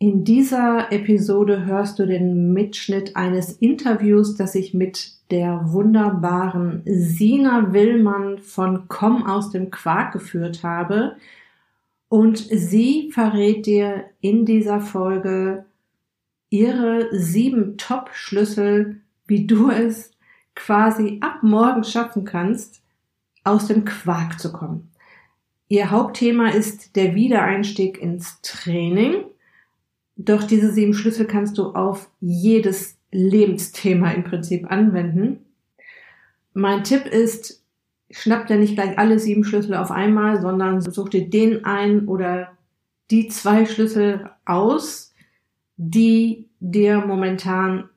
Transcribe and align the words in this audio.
In 0.00 0.22
dieser 0.22 0.92
Episode 0.92 1.64
hörst 1.64 1.98
du 1.98 2.06
den 2.06 2.52
Mitschnitt 2.52 3.16
eines 3.16 3.50
Interviews, 3.50 4.36
das 4.36 4.54
ich 4.54 4.72
mit 4.72 5.14
der 5.32 5.72
wunderbaren 5.72 6.82
Sina 6.86 7.72
Willmann 7.72 8.38
von 8.38 8.86
Komm 8.86 9.26
aus 9.26 9.50
dem 9.50 9.72
Quark 9.72 10.12
geführt 10.12 10.62
habe. 10.62 11.16
Und 12.08 12.38
sie 12.38 13.10
verrät 13.10 13.66
dir 13.66 14.04
in 14.20 14.46
dieser 14.46 14.80
Folge 14.80 15.64
ihre 16.48 17.08
sieben 17.10 17.76
Top-Schlüssel, 17.76 19.00
wie 19.26 19.48
du 19.48 19.68
es 19.72 20.12
quasi 20.54 21.18
ab 21.22 21.42
morgen 21.42 21.82
schaffen 21.82 22.24
kannst, 22.24 22.82
aus 23.42 23.66
dem 23.66 23.84
Quark 23.84 24.38
zu 24.38 24.52
kommen. 24.52 24.92
Ihr 25.66 25.90
Hauptthema 25.90 26.50
ist 26.50 26.94
der 26.94 27.16
Wiedereinstieg 27.16 27.98
ins 28.00 28.40
Training 28.42 29.24
doch 30.18 30.42
diese 30.42 30.72
sieben 30.72 30.94
Schlüssel 30.94 31.26
kannst 31.26 31.56
du 31.56 31.70
auf 31.70 32.10
jedes 32.20 32.98
Lebensthema 33.12 34.10
im 34.10 34.24
Prinzip 34.24 34.70
anwenden. 34.70 35.46
Mein 36.52 36.82
Tipp 36.82 37.06
ist, 37.06 37.62
schnapp 38.10 38.48
dir 38.48 38.56
nicht 38.56 38.74
gleich 38.74 38.98
alle 38.98 39.20
sieben 39.20 39.44
Schlüssel 39.44 39.76
auf 39.76 39.92
einmal, 39.92 40.42
sondern 40.42 40.80
such 40.80 41.08
dir 41.10 41.30
den 41.30 41.64
ein 41.64 42.08
oder 42.08 42.48
die 43.12 43.28
zwei 43.28 43.64
Schlüssel 43.64 44.28
aus, 44.44 45.14
die 45.76 46.48
dir 46.58 46.98
momentan 46.98 47.88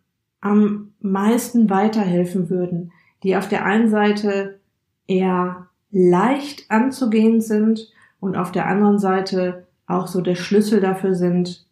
am 0.42 0.94
meisten 1.02 1.72
weiterhelfen 1.72 2.52
würden, 2.52 2.92
die 3.24 3.36
auf 3.36 3.50
der 3.50 3.66
einen 3.66 3.90
Seite 3.90 4.60
eher 5.08 5.68
leicht 5.90 6.70
anzugehen 6.70 7.42
sind 7.42 7.92
und 8.20 8.36
auf 8.36 8.52
der 8.52 8.68
anderen 8.68 9.00
Seite 9.00 9.66
auch 9.88 10.08
so 10.08 10.22
der 10.22 10.36
Schlüssel 10.36 10.80
dafür 10.80 11.16
sind, 11.16 11.66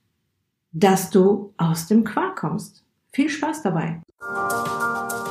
dass 0.72 1.10
du 1.10 1.54
aus 1.58 1.88
dem 1.88 2.04
Quark 2.04 2.38
kommst. 2.38 2.84
Viel 3.12 3.30
Spaß 3.30 3.64
dabei. 3.64 4.02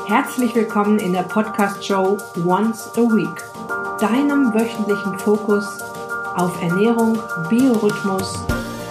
Herzlich 0.09 0.55
willkommen 0.55 0.99
in 0.99 1.13
der 1.13 1.23
Podcast-Show 1.23 2.19
Once 2.45 2.91
a 2.97 3.03
Week, 3.03 4.01
deinem 4.01 4.53
wöchentlichen 4.53 5.19
Fokus 5.19 5.81
auf 6.35 6.61
Ernährung, 6.63 7.19
Biorhythmus, 7.49 8.39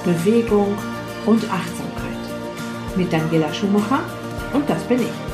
Bewegung 0.06 0.78
und 1.26 1.44
Achtsamkeit. 1.52 2.96
Mit 2.96 3.12
Daniela 3.12 3.54
Schumacher 3.54 4.00
und 4.54 4.70
das 4.70 4.84
bin 4.84 5.02
ich. 5.02 5.27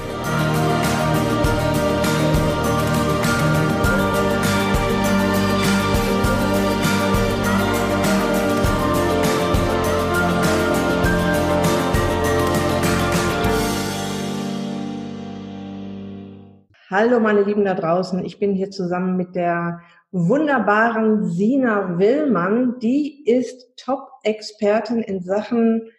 Hallo 16.96 17.20
meine 17.20 17.42
Lieben 17.42 17.66
da 17.66 17.74
draußen, 17.74 18.24
ich 18.24 18.38
bin 18.38 18.54
hier 18.54 18.70
zusammen 18.70 19.18
mit 19.18 19.36
der 19.36 19.82
wunderbaren 20.12 21.28
Sina 21.28 21.98
Willmann. 21.98 22.78
Die 22.78 23.28
ist 23.28 23.76
Top-Expertin 23.78 25.02
in 25.02 25.24
Sachen 25.24 25.90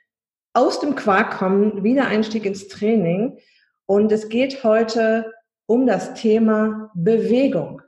aus 0.53 0.78
dem 0.78 0.95
Quark 0.95 1.33
kommen, 1.33 1.83
Wiedereinstieg 1.83 2.47
ins 2.47 2.69
Training. 2.69 3.39
Und 3.87 4.12
es 4.12 4.28
geht 4.28 4.62
heute 4.62 5.33
um 5.67 5.84
das 5.84 6.15
Thema 6.15 6.92
Bewegung. 6.95 7.83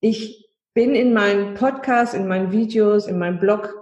Ich 0.00 0.48
bin 0.72 0.94
in 0.94 1.12
meinen 1.12 1.52
Podcasts, 1.52 2.14
in 2.14 2.26
meinen 2.26 2.52
Videos, 2.52 3.06
in 3.06 3.18
meinem 3.18 3.38
Blog 3.38 3.74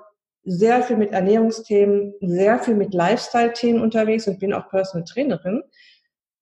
sehr 0.42 0.82
viel 0.82 0.96
mit 0.96 1.12
Ernährungsthemen, 1.12 2.14
sehr 2.20 2.58
viel 2.58 2.74
mit 2.74 2.92
Lifestyle-Themen 2.92 3.80
unterwegs 3.80 4.26
und 4.26 4.40
bin 4.40 4.52
auch 4.52 4.68
Personal 4.68 5.04
Trainerin. 5.04 5.62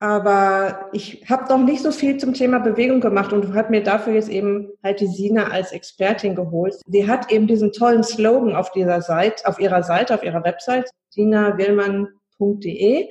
Aber 0.03 0.89
ich 0.93 1.29
habe 1.29 1.53
noch 1.53 1.63
nicht 1.63 1.83
so 1.83 1.93
viel 1.93 2.17
zum 2.17 2.33
Thema 2.33 2.59
Bewegung 2.59 3.01
gemacht 3.01 3.35
und 3.35 3.53
hat 3.53 3.69
mir 3.69 3.83
dafür 3.83 4.15
jetzt 4.15 4.31
eben 4.31 4.71
halt 4.83 4.99
die 5.01 5.07
Sina 5.07 5.49
als 5.49 5.73
Expertin 5.73 6.35
geholt. 6.35 6.75
Sie 6.87 7.07
hat 7.07 7.31
eben 7.31 7.47
diesen 7.47 7.71
tollen 7.71 8.03
Slogan 8.03 8.57
auf 8.57 8.73
dieser 8.73 9.03
Seite, 9.03 9.47
auf 9.47 9.61
ihrer 9.61 9.83
Seite, 9.83 10.15
auf 10.15 10.23
ihrer 10.23 10.43
Website, 10.43 10.89
sinawillmann.de. 11.11 13.11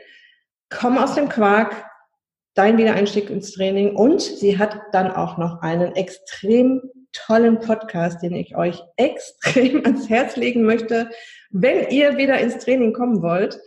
Komm 0.72 0.98
aus 0.98 1.14
dem 1.14 1.30
Quark, 1.30 1.76
dein 2.56 2.80
Wiedereinstieg 2.80 3.30
ins 3.30 3.52
Training. 3.52 3.96
Und 3.96 4.20
sie 4.20 4.58
hat 4.58 4.82
dann 4.92 5.12
auch 5.12 5.38
noch 5.38 5.62
einen 5.62 5.96
extrem 5.96 6.82
tollen 7.14 7.60
Podcast, 7.60 8.24
den 8.24 8.34
ich 8.34 8.58
euch 8.58 8.82
extrem 8.98 9.86
ans 9.86 10.10
Herz 10.10 10.38
legen 10.38 10.64
möchte, 10.64 11.12
wenn 11.52 11.88
ihr 11.90 12.18
wieder 12.18 12.40
ins 12.40 12.58
Training 12.58 12.94
kommen 12.94 13.22
wollt 13.22 13.60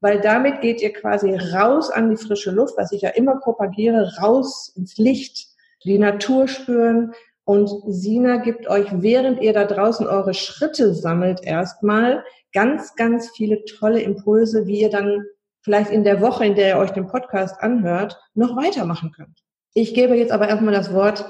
weil 0.00 0.20
damit 0.20 0.60
geht 0.60 0.82
ihr 0.82 0.92
quasi 0.92 1.34
raus 1.34 1.90
an 1.90 2.10
die 2.10 2.16
frische 2.16 2.50
Luft, 2.50 2.74
was 2.76 2.92
ich 2.92 3.02
ja 3.02 3.10
immer 3.10 3.36
propagiere, 3.36 4.12
raus 4.20 4.72
ins 4.76 4.96
Licht, 4.98 5.48
die 5.84 5.98
Natur 5.98 6.48
spüren. 6.48 7.12
Und 7.44 7.70
Sina 7.86 8.38
gibt 8.38 8.68
euch, 8.68 8.86
während 8.90 9.40
ihr 9.42 9.52
da 9.52 9.64
draußen 9.64 10.06
eure 10.06 10.34
Schritte 10.34 10.94
sammelt, 10.94 11.42
erstmal 11.42 12.24
ganz, 12.52 12.94
ganz 12.94 13.30
viele 13.36 13.64
tolle 13.64 14.00
Impulse, 14.00 14.66
wie 14.66 14.80
ihr 14.80 14.90
dann 14.90 15.24
vielleicht 15.60 15.90
in 15.90 16.04
der 16.04 16.20
Woche, 16.20 16.44
in 16.46 16.54
der 16.54 16.68
ihr 16.68 16.78
euch 16.78 16.90
den 16.90 17.06
Podcast 17.06 17.60
anhört, 17.60 18.18
noch 18.34 18.56
weitermachen 18.56 19.12
könnt. 19.12 19.42
Ich 19.74 19.94
gebe 19.94 20.14
jetzt 20.14 20.32
aber 20.32 20.48
erstmal 20.48 20.74
das 20.74 20.92
Wort 20.92 21.26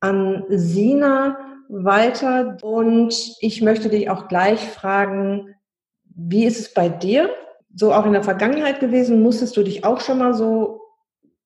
an 0.00 0.44
Sina 0.48 1.38
weiter 1.68 2.56
und 2.62 3.14
ich 3.40 3.62
möchte 3.62 3.88
dich 3.88 4.10
auch 4.10 4.28
gleich 4.28 4.60
fragen, 4.60 5.54
wie 6.04 6.44
ist 6.44 6.60
es 6.60 6.74
bei 6.74 6.88
dir? 6.88 7.30
So 7.74 7.92
auch 7.92 8.06
in 8.06 8.12
der 8.12 8.22
Vergangenheit 8.22 8.80
gewesen? 8.80 9.22
Musstest 9.22 9.56
du 9.56 9.62
dich 9.62 9.84
auch 9.84 10.00
schon 10.00 10.18
mal 10.18 10.34
so 10.34 10.80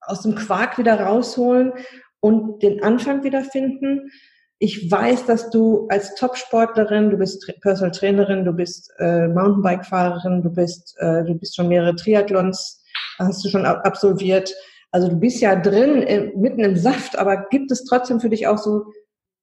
aus 0.01 0.23
dem 0.23 0.35
Quark 0.35 0.79
wieder 0.79 1.01
rausholen 1.01 1.73
und 2.21 2.63
den 2.63 2.83
Anfang 2.83 3.23
wiederfinden? 3.25 4.11
Ich 4.59 4.91
weiß, 4.91 5.27
dass 5.27 5.51
du 5.51 5.87
als 5.89 6.15
Top-Sportlerin, 6.15 7.11
du 7.11 7.17
bist 7.17 7.53
Personal 7.61 7.91
Trainerin, 7.91 8.45
du 8.45 8.53
bist 8.53 8.91
äh, 8.99 9.29
Mountainbike-Fahrerin, 9.29 10.43
du 10.43 10.51
bist, 10.51 10.97
äh, 10.99 11.25
du 11.25 11.35
bist 11.35 11.57
schon 11.57 11.69
mehrere 11.69 11.97
Triathlons, 11.97 12.83
hast 13.19 13.45
du 13.45 13.49
schon 13.49 13.67
absolviert. 13.67 14.55
Also 14.91 15.09
du 15.09 15.17
bist 15.17 15.41
ja 15.41 15.57
drin, 15.57 16.03
äh, 16.03 16.33
mitten 16.37 16.61
im 16.61 16.77
Saft, 16.77 17.19
aber 17.19 17.47
gibt 17.51 17.73
es 17.73 17.85
trotzdem 17.85 18.21
für 18.21 18.31
dich 18.31 18.47
auch 18.47 18.59
so 18.59 18.85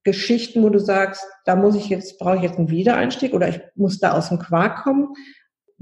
Geschichten, 0.03 0.63
wo 0.63 0.69
du 0.69 0.79
sagst, 0.79 1.23
da 1.45 1.55
muss 1.55 1.75
ich 1.75 1.89
jetzt, 1.89 2.17
brauche 2.17 2.37
ich 2.37 2.41
jetzt 2.41 2.57
einen 2.57 2.71
Wiedereinstieg 2.71 3.33
oder 3.33 3.49
ich 3.49 3.61
muss 3.75 3.99
da 3.99 4.13
aus 4.13 4.29
dem 4.29 4.39
Quark 4.39 4.83
kommen? 4.83 5.09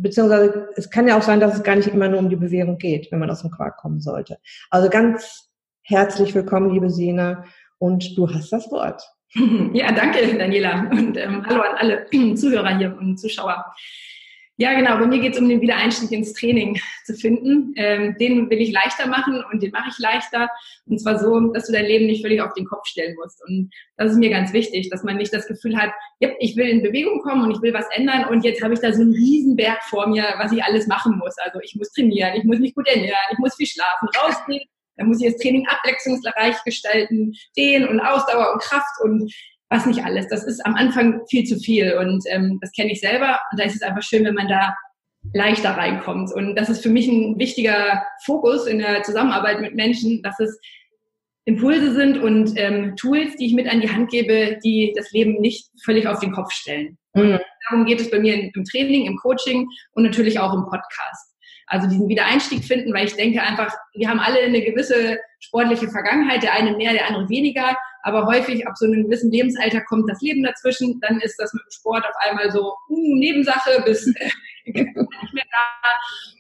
Beziehungsweise 0.02 0.70
es 0.76 0.90
kann 0.90 1.08
ja 1.08 1.18
auch 1.18 1.22
sein, 1.22 1.40
dass 1.40 1.56
es 1.56 1.64
gar 1.64 1.76
nicht 1.76 1.88
immer 1.88 2.08
nur 2.08 2.20
um 2.20 2.30
die 2.30 2.36
Bewegung 2.36 2.78
geht, 2.78 3.12
wenn 3.12 3.20
man 3.20 3.30
aus 3.30 3.42
dem 3.42 3.52
Quark 3.52 3.78
kommen 3.78 4.00
sollte. 4.00 4.40
Also 4.70 4.90
ganz 4.90 5.50
herzlich 5.82 6.34
willkommen, 6.34 6.72
liebe 6.72 6.90
Sina, 6.90 7.46
und 7.78 8.18
du 8.18 8.30
hast 8.34 8.52
das 8.52 8.72
Wort. 8.72 9.02
Ja, 9.74 9.92
danke, 9.92 10.38
Daniela, 10.38 10.90
und 10.92 11.16
ähm, 11.16 11.46
hallo 11.46 11.62
an 11.62 11.76
alle 11.78 12.06
Zuhörer 12.36 12.76
hier 12.78 12.98
und 12.98 13.18
Zuschauer. 13.20 13.64
Ja, 14.62 14.74
genau. 14.74 14.98
Bei 14.98 15.08
mir 15.08 15.20
geht 15.20 15.36
es 15.36 15.40
um 15.40 15.48
den 15.48 15.62
Wiedereinstieg 15.62 16.12
ins 16.12 16.34
Training 16.34 16.78
zu 17.06 17.14
finden. 17.14 17.74
Ähm, 17.78 18.18
den 18.20 18.50
will 18.50 18.60
ich 18.60 18.74
leichter 18.74 19.08
machen 19.08 19.42
und 19.50 19.64
den 19.64 19.72
mache 19.72 19.88
ich 19.90 19.98
leichter. 20.00 20.50
Und 20.86 21.00
zwar 21.00 21.18
so, 21.18 21.40
dass 21.54 21.68
du 21.68 21.72
dein 21.72 21.86
Leben 21.86 22.08
nicht 22.08 22.22
völlig 22.22 22.42
auf 22.42 22.54
den 22.56 22.66
Kopf 22.66 22.86
stellen 22.86 23.16
musst. 23.16 23.42
Und 23.48 23.72
das 23.96 24.12
ist 24.12 24.18
mir 24.18 24.30
ganz 24.30 24.52
wichtig, 24.52 24.90
dass 24.90 25.02
man 25.02 25.16
nicht 25.16 25.34
das 25.34 25.48
Gefühl 25.48 25.78
hat, 25.78 25.92
ja, 26.20 26.32
ich 26.40 26.58
will 26.58 26.68
in 26.68 26.84
Bewegung 26.84 27.22
kommen 27.22 27.44
und 27.44 27.52
ich 27.52 27.62
will 27.62 27.74
was 27.74 27.86
ändern 27.94 28.26
und 28.26 28.44
jetzt 28.44 28.62
habe 28.62 28.74
ich 28.74 28.82
da 28.82 28.92
so 28.92 29.02
einen 29.02 29.14
Riesenberg 29.14 29.82
vor 29.84 30.08
mir, 30.08 30.26
was 30.40 30.52
ich 30.52 30.62
alles 30.62 30.88
machen 30.88 31.18
muss. 31.18 31.38
Also 31.38 31.60
ich 31.62 31.76
muss 31.76 31.94
trainieren, 31.94 32.34
ich 32.36 32.44
muss 32.44 32.60
mich 32.60 32.76
gut 32.76 32.88
ernähren, 32.90 33.16
ich 33.32 33.38
muss 33.38 33.56
viel 33.56 33.66
schlafen, 33.66 34.10
rausgehen. 34.22 34.68
Dann 34.98 35.08
muss 35.08 35.22
ich 35.22 35.32
das 35.32 35.42
Training 35.42 35.66
abwechslungsreich 35.70 36.62
gestalten, 36.66 37.34
Dehn 37.56 37.88
und 37.88 38.02
Ausdauer 38.02 38.52
und 38.52 38.62
Kraft 38.62 39.00
und 39.06 39.34
was 39.70 39.86
nicht 39.86 40.04
alles. 40.04 40.28
Das 40.28 40.44
ist 40.44 40.66
am 40.66 40.76
Anfang 40.76 41.22
viel 41.30 41.44
zu 41.46 41.58
viel 41.60 41.94
und 41.94 42.24
ähm, 42.28 42.58
das 42.62 42.72
kenne 42.72 42.92
ich 42.92 43.00
selber. 43.00 43.40
Und 43.52 43.60
da 43.60 43.66
ist 43.66 43.76
es 43.76 43.82
einfach 43.82 44.04
schön, 44.04 44.26
wenn 44.26 44.36
man 44.36 44.48
da 44.48 44.76
leichter 45.34 45.72
reinkommt. 45.72 46.34
Und 46.34 46.56
das 46.56 46.70
ist 46.70 46.82
für 46.82 46.90
mich 46.90 47.08
ein 47.08 47.38
wichtiger 47.38 48.04
Fokus 48.26 48.66
in 48.66 48.80
der 48.80 49.04
Zusammenarbeit 49.04 49.62
mit 49.62 49.76
Menschen, 49.76 50.24
dass 50.24 50.40
es 50.40 50.60
Impulse 51.46 51.94
sind 51.94 52.18
und 52.20 52.54
ähm, 52.58 52.96
Tools, 52.96 53.36
die 53.36 53.48
ich 53.48 53.54
mit 53.54 53.68
an 53.68 53.82
die 53.82 53.92
Hand 53.92 54.12
gebe, 54.12 54.60
die 54.64 54.94
das 54.96 55.12
Leben 55.12 55.40
nicht 55.42 55.68
völlig 55.84 56.08
auf 56.08 56.20
den 56.20 56.32
Kopf 56.32 56.52
stellen. 56.52 56.98
Mhm. 57.14 57.40
Darum 57.70 57.86
geht 57.86 58.00
es 58.00 58.12
bei 58.12 58.20
mir 58.20 58.36
im 58.36 58.64
Training, 58.66 59.06
im 59.06 59.18
Coaching 59.18 59.68
und 59.94 60.04
natürlich 60.04 60.40
auch 60.40 60.54
im 60.54 60.64
Podcast. 60.64 61.36
Also 61.68 61.88
diesen 61.88 62.08
Wiedereinstieg 62.08 62.64
finden, 62.64 62.94
weil 62.94 63.06
ich 63.06 63.16
denke 63.16 63.42
einfach, 63.42 63.72
wir 63.94 64.10
haben 64.10 64.20
alle 64.20 64.40
eine 64.40 64.62
gewisse 64.62 65.20
sportliche 65.40 65.88
Vergangenheit, 65.88 66.42
der 66.44 66.54
eine 66.54 66.76
mehr, 66.76 66.94
der 66.94 67.08
andere 67.08 67.30
weniger. 67.30 67.76
Aber 68.04 68.26
häufig 68.26 68.68
ab 68.68 68.78
so 68.78 68.86
einem 68.86 69.04
gewissen 69.04 69.32
Lebensalter 69.32 69.82
kommt 69.82 70.10
das 70.10 70.22
Leben 70.22 70.44
dazwischen. 70.44 71.00
Dann 71.02 71.20
ist 71.22 71.36
das 71.38 71.54
mit 71.54 71.64
dem 71.64 71.72
Sport 71.72 72.06
auf 72.06 72.16
einmal 72.28 72.52
so 72.52 72.74
uh, 72.90 73.16
Nebensache 73.16 73.82
bis 73.86 74.08
äh, 74.08 74.30
nicht 74.66 75.34
mehr 75.34 75.46
da. 75.52 75.90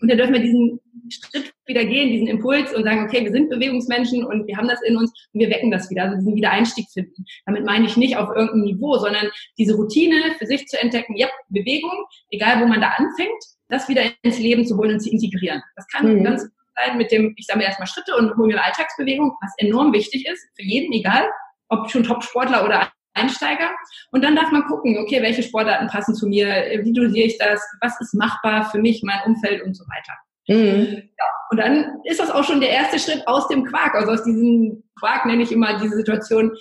Und 0.02 0.12
da 0.12 0.16
dürfen 0.16 0.34
wir 0.34 0.42
diesen 0.42 0.80
Schritt 1.10 1.54
wieder 1.66 1.86
gehen, 1.86 2.10
diesen 2.10 2.28
Impuls 2.28 2.74
und 2.74 2.84
sagen, 2.84 3.04
okay, 3.04 3.24
wir 3.24 3.32
sind 3.32 3.50
Bewegungsmenschen 3.50 4.24
und 4.24 4.48
wir 4.48 4.58
haben 4.58 4.68
das 4.68 4.82
in 4.84 4.96
uns 4.96 5.12
und 5.34 5.40
wir 5.40 5.50
wecken 5.50 5.72
das 5.72 5.90
wieder, 5.90 6.04
also 6.04 6.18
diesen 6.18 6.36
Wiedereinstieg 6.36 6.88
finden. 6.92 7.26
Damit 7.46 7.66
meine 7.66 7.86
ich 7.86 7.98
nicht 7.98 8.18
auf 8.18 8.30
irgendeinem 8.30 8.64
Niveau, 8.64 8.98
sondern 8.98 9.30
diese 9.58 9.76
Routine 9.76 10.36
für 10.38 10.46
sich 10.46 10.68
zu 10.68 10.80
entdecken, 10.80 11.16
ja, 11.16 11.28
Bewegung, 11.50 12.06
egal 12.30 12.62
wo 12.62 12.68
man 12.68 12.82
da 12.82 12.90
anfängt, 12.90 13.44
das 13.70 13.88
wieder 13.90 14.04
ins 14.22 14.40
Leben 14.40 14.66
zu 14.66 14.78
holen 14.78 14.94
und 14.94 15.00
zu 15.00 15.10
integrieren. 15.10 15.62
Das 15.76 15.88
kann 15.88 16.20
mhm. 16.20 16.24
ganz 16.24 16.48
sein 16.76 16.98
mit 16.98 17.12
dem, 17.12 17.34
ich 17.38 17.46
sammle 17.46 17.66
erstmal 17.66 17.88
Schritte 17.88 18.16
und 18.16 18.36
hole 18.36 18.48
mir 18.48 18.54
eine 18.56 18.66
Alltagsbewegung, 18.66 19.36
was 19.42 19.54
enorm 19.58 19.94
wichtig 19.94 20.28
ist, 20.28 20.48
für 20.56 20.64
jeden, 20.64 20.94
egal, 20.94 21.28
ob 21.70 21.90
schon 21.90 22.04
Top-Sportler 22.04 22.66
oder 22.66 22.92
Einsteiger. 23.14 23.70
Und 24.12 24.24
dann 24.24 24.36
darf 24.36 24.52
man 24.52 24.66
gucken, 24.66 24.98
okay, 24.98 25.22
welche 25.22 25.44
Sportarten 25.44 25.88
passen 25.88 26.16
zu 26.16 26.28
mir, 26.28 26.48
wie 26.84 26.94
dosiere 26.94 27.28
ich 27.28 27.38
das, 27.38 27.62
was 27.82 28.00
ist 28.02 28.14
machbar 28.14 28.70
für 28.70 28.80
mich, 28.80 29.02
mein 29.04 29.22
Umfeld 29.26 29.64
und 29.64 29.76
so 29.76 29.84
weiter. 29.86 30.14
Mhm. 30.48 31.10
Ja, 31.18 31.26
und 31.52 31.58
dann 31.58 32.02
ist 32.06 32.20
das 32.20 32.32
auch 32.32 32.44
schon 32.44 32.60
der 32.60 32.70
erste 32.70 33.00
Schritt 33.00 33.28
aus 33.28 33.48
dem 33.48 33.66
Quark, 33.66 33.96
also 33.96 34.12
aus 34.12 34.24
diesem 34.24 34.84
Quark 35.00 35.26
nenne 35.26 35.44
ich 35.44 35.52
immer 35.52 35.80
diese 35.80 35.96
Situation, 35.96 36.52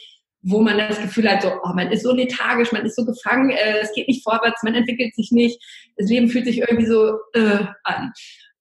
wo 0.43 0.61
man 0.61 0.79
das 0.79 1.01
Gefühl 1.01 1.29
hat, 1.29 1.43
so, 1.43 1.51
oh, 1.63 1.73
man 1.75 1.91
ist 1.91 2.05
so 2.05 2.15
lethargisch, 2.15 2.71
man 2.71 2.85
ist 2.85 2.97
so 2.97 3.05
gefangen, 3.05 3.51
äh, 3.51 3.81
es 3.81 3.93
geht 3.95 4.09
nicht 4.09 4.23
vorwärts, 4.23 4.63
man 4.63 4.75
entwickelt 4.75 5.15
sich 5.15 5.31
nicht, 5.33 5.61
das 5.97 6.09
Leben 6.09 6.29
fühlt 6.29 6.45
sich 6.45 6.59
irgendwie 6.59 6.87
so 6.87 7.19
äh, 7.35 7.65
an 7.85 8.13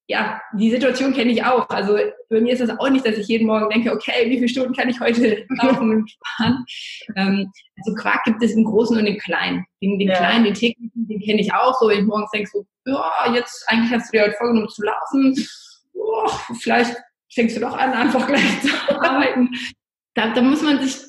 ja, 0.09 0.42
die 0.54 0.71
Situation 0.71 1.13
kenne 1.13 1.31
ich 1.31 1.44
auch. 1.44 1.69
Also 1.69 1.98
bei 2.30 2.39
mir 2.39 2.54
ist 2.54 2.62
das 2.62 2.69
auch 2.80 2.89
nicht, 2.89 3.06
dass 3.06 3.18
ich 3.18 3.27
jeden 3.27 3.45
Morgen 3.45 3.69
denke, 3.69 3.92
okay, 3.92 4.30
wie 4.30 4.38
viele 4.38 4.48
Stunden 4.48 4.74
kann 4.74 4.89
ich 4.89 5.00
heute 5.01 5.45
laufen 5.62 5.92
und 5.92 6.12
fahren? 6.38 6.65
Ähm, 7.18 7.51
also 7.77 7.94
Quark 7.95 8.24
gibt 8.24 8.42
es 8.42 8.54
im 8.54 8.63
Großen 8.63 8.98
und 8.98 9.06
im 9.06 9.18
Kleinen. 9.18 9.65
Den, 9.81 10.00
den 10.00 10.07
ja. 10.07 10.15
Kleinen, 10.15 10.45
den 10.45 10.54
täglichen, 10.54 11.07
den 11.07 11.19
kenne 11.19 11.42
ich 11.42 11.54
auch 11.54 11.77
so. 11.80 11.89
Wenn 11.89 12.00
ich 12.00 12.06
morgens 12.06 12.31
denke 12.31 12.50
so, 12.50 12.65
ja, 12.86 13.33
jetzt 13.33 13.65
eigentlich 13.68 13.92
hast 13.92 14.13
du 14.13 14.18
dir 14.18 14.25
heute 14.25 14.38
vorgenommen 14.38 14.69
zu 14.69 14.83
laufen. 14.83 15.36
Oh, 15.94 16.30
vielleicht 16.62 16.95
fängst 17.33 17.57
du 17.57 17.62
doch 17.62 17.75
an, 17.77 17.92
einfach 17.92 18.27
gleich 18.27 18.62
zu 18.62 18.69
arbeiten. 19.01 19.50
Da, 20.13 20.33
da 20.33 20.42
muss 20.42 20.62
man 20.62 20.81
sich 20.81 21.01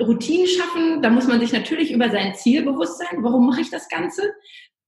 Routinen 0.00 0.46
schaffen. 0.46 1.02
Da 1.02 1.10
muss 1.10 1.26
man 1.26 1.40
sich 1.40 1.52
natürlich 1.52 1.90
über 1.90 2.10
sein 2.10 2.36
Ziel 2.36 2.62
bewusst 2.62 2.98
sein. 2.98 3.22
Warum 3.22 3.46
mache 3.48 3.60
ich 3.60 3.70
das 3.70 3.88
Ganze? 3.88 4.22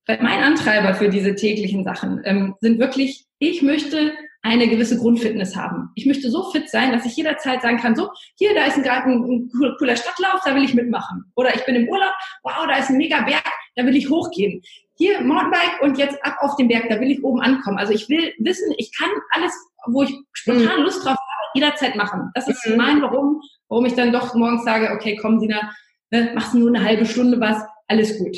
Weil 0.06 0.22
mein 0.22 0.42
Antreiber 0.42 0.94
für 0.94 1.08
diese 1.08 1.34
täglichen 1.34 1.84
Sachen 1.84 2.20
ähm, 2.24 2.54
sind 2.60 2.78
wirklich, 2.78 3.26
ich 3.38 3.62
möchte 3.62 4.12
eine 4.42 4.68
gewisse 4.68 4.98
Grundfitness 4.98 5.54
haben. 5.54 5.90
Ich 5.94 6.04
möchte 6.04 6.28
so 6.28 6.50
fit 6.50 6.68
sein, 6.68 6.90
dass 6.90 7.06
ich 7.06 7.16
jederzeit 7.16 7.62
sagen 7.62 7.78
kann, 7.78 7.94
so, 7.94 8.10
hier, 8.36 8.54
da 8.54 8.64
ist 8.64 8.82
gerade 8.82 9.08
ein, 9.08 9.22
ein, 9.22 9.76
cooler 9.78 9.96
Stadtlauf, 9.96 10.40
da 10.44 10.54
will 10.54 10.64
ich 10.64 10.74
mitmachen. 10.74 11.24
Oder 11.36 11.54
ich 11.54 11.64
bin 11.64 11.76
im 11.76 11.88
Urlaub, 11.88 12.12
wow, 12.42 12.66
da 12.66 12.78
ist 12.78 12.90
ein 12.90 12.96
mega 12.96 13.20
Berg, 13.22 13.44
da 13.76 13.86
will 13.86 13.94
ich 13.94 14.10
hochgehen. 14.10 14.60
Hier, 14.96 15.20
Mountainbike 15.20 15.80
und 15.82 15.96
jetzt 15.96 16.22
ab 16.24 16.36
auf 16.40 16.56
den 16.56 16.68
Berg, 16.68 16.88
da 16.88 17.00
will 17.00 17.12
ich 17.12 17.22
oben 17.22 17.40
ankommen. 17.40 17.78
Also 17.78 17.92
ich 17.92 18.08
will 18.08 18.32
wissen, 18.38 18.74
ich 18.78 18.90
kann 18.96 19.10
alles, 19.30 19.52
wo 19.86 20.02
ich 20.02 20.12
spontan 20.32 20.80
mhm. 20.80 20.84
Lust 20.84 21.04
drauf 21.04 21.16
habe, 21.16 21.50
jederzeit 21.54 21.94
machen. 21.94 22.30
Das 22.34 22.48
ist 22.48 22.66
mhm. 22.66 22.76
mein 22.76 23.00
Warum, 23.00 23.40
warum 23.68 23.86
ich 23.86 23.94
dann 23.94 24.12
doch 24.12 24.34
morgens 24.34 24.64
sage, 24.64 24.90
okay, 24.92 25.16
komm, 25.16 25.38
Sina, 25.38 25.72
ne, 26.10 26.32
machst 26.34 26.54
nur 26.54 26.68
eine 26.68 26.84
halbe 26.84 27.06
Stunde 27.06 27.38
was, 27.40 27.62
alles 27.86 28.18
gut. 28.18 28.36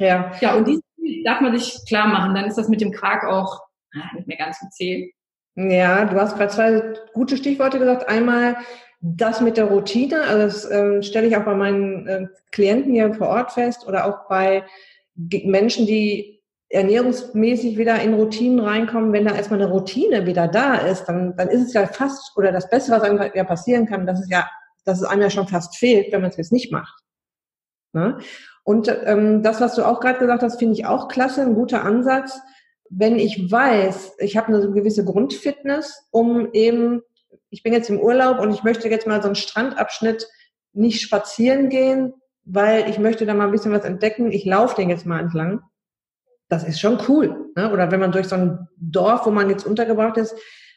Ja. 0.00 0.32
Ja, 0.40 0.56
und 0.56 0.66
dieses 0.66 0.82
darf 1.24 1.40
man 1.40 1.56
sich 1.56 1.78
klar 1.86 2.08
machen, 2.08 2.34
dann 2.34 2.46
ist 2.46 2.56
das 2.56 2.68
mit 2.68 2.80
dem 2.80 2.92
Quark 2.92 3.24
auch 3.24 3.60
ah, 3.94 4.14
nicht 4.14 4.26
mehr 4.26 4.36
ganz 4.36 4.60
so 4.60 4.66
zäh. 4.70 5.12
Ja, 5.56 6.04
du 6.04 6.20
hast 6.20 6.36
gerade 6.36 6.52
zwei 6.52 6.94
gute 7.12 7.36
Stichworte 7.36 7.78
gesagt. 7.78 8.08
Einmal 8.08 8.56
das 9.00 9.40
mit 9.40 9.56
der 9.56 9.66
Routine, 9.66 10.22
also 10.22 10.42
das 10.46 10.64
äh, 10.64 11.02
stelle 11.02 11.26
ich 11.26 11.36
auch 11.36 11.44
bei 11.44 11.54
meinen 11.54 12.06
äh, 12.06 12.26
Klienten 12.52 12.92
hier 12.92 13.12
vor 13.14 13.28
Ort 13.28 13.52
fest 13.52 13.86
oder 13.86 14.06
auch 14.06 14.28
bei 14.28 14.64
Menschen, 15.14 15.86
die 15.86 16.42
ernährungsmäßig 16.70 17.76
wieder 17.76 18.00
in 18.00 18.14
Routinen 18.14 18.58
reinkommen, 18.58 19.12
wenn 19.12 19.26
da 19.26 19.34
erstmal 19.34 19.62
eine 19.62 19.70
Routine 19.70 20.26
wieder 20.26 20.48
da 20.48 20.76
ist, 20.76 21.04
dann, 21.04 21.36
dann 21.36 21.48
ist 21.48 21.68
es 21.68 21.72
ja 21.74 21.86
fast, 21.86 22.36
oder 22.36 22.50
das 22.50 22.68
Beste, 22.68 22.92
was 22.92 23.02
einem 23.02 23.30
ja 23.34 23.44
passieren 23.44 23.86
kann, 23.86 24.06
dass 24.06 24.20
es 24.20 24.28
ja, 24.28 24.48
dass 24.84 25.00
es 25.00 25.06
einem 25.06 25.22
ja 25.22 25.30
schon 25.30 25.46
fast 25.46 25.76
fehlt, 25.76 26.12
wenn 26.12 26.22
man 26.22 26.30
es 26.30 26.36
jetzt 26.36 26.52
nicht 26.52 26.72
macht. 26.72 27.00
Ne? 27.92 28.18
Und 28.64 28.88
ähm, 29.04 29.42
das, 29.42 29.60
was 29.60 29.74
du 29.74 29.84
auch 29.84 30.00
gerade 30.00 30.18
gesagt 30.18 30.42
hast, 30.42 30.58
finde 30.58 30.74
ich 30.74 30.86
auch 30.86 31.08
klasse, 31.08 31.42
ein 31.42 31.54
guter 31.54 31.84
Ansatz. 31.84 32.40
Wenn 32.88 33.18
ich 33.18 33.50
weiß, 33.50 34.16
ich 34.18 34.36
habe 34.36 34.48
eine 34.48 34.70
gewisse 34.70 35.04
Grundfitness, 35.04 36.06
um 36.10 36.48
eben, 36.52 37.02
ich 37.50 37.62
bin 37.62 37.72
jetzt 37.72 37.90
im 37.90 38.00
Urlaub 38.00 38.40
und 38.40 38.52
ich 38.52 38.62
möchte 38.62 38.88
jetzt 38.88 39.06
mal 39.06 39.20
so 39.20 39.28
einen 39.28 39.34
Strandabschnitt 39.34 40.28
nicht 40.72 41.02
spazieren 41.02 41.68
gehen, 41.68 42.14
weil 42.44 42.88
ich 42.88 42.98
möchte 42.98 43.26
da 43.26 43.34
mal 43.34 43.46
ein 43.46 43.52
bisschen 43.52 43.72
was 43.72 43.84
entdecken. 43.84 44.32
Ich 44.32 44.44
laufe 44.44 44.76
den 44.76 44.90
jetzt 44.90 45.06
mal 45.06 45.20
entlang. 45.20 45.60
Das 46.48 46.64
ist 46.64 46.80
schon 46.80 46.98
cool. 47.08 47.50
Ne? 47.56 47.70
Oder 47.72 47.90
wenn 47.90 48.00
man 48.00 48.12
durch 48.12 48.28
so 48.28 48.36
ein 48.36 48.68
Dorf, 48.76 49.26
wo 49.26 49.30
man 49.30 49.50
jetzt 49.50 49.66
untergebracht 49.66 50.16
ist, 50.16 50.34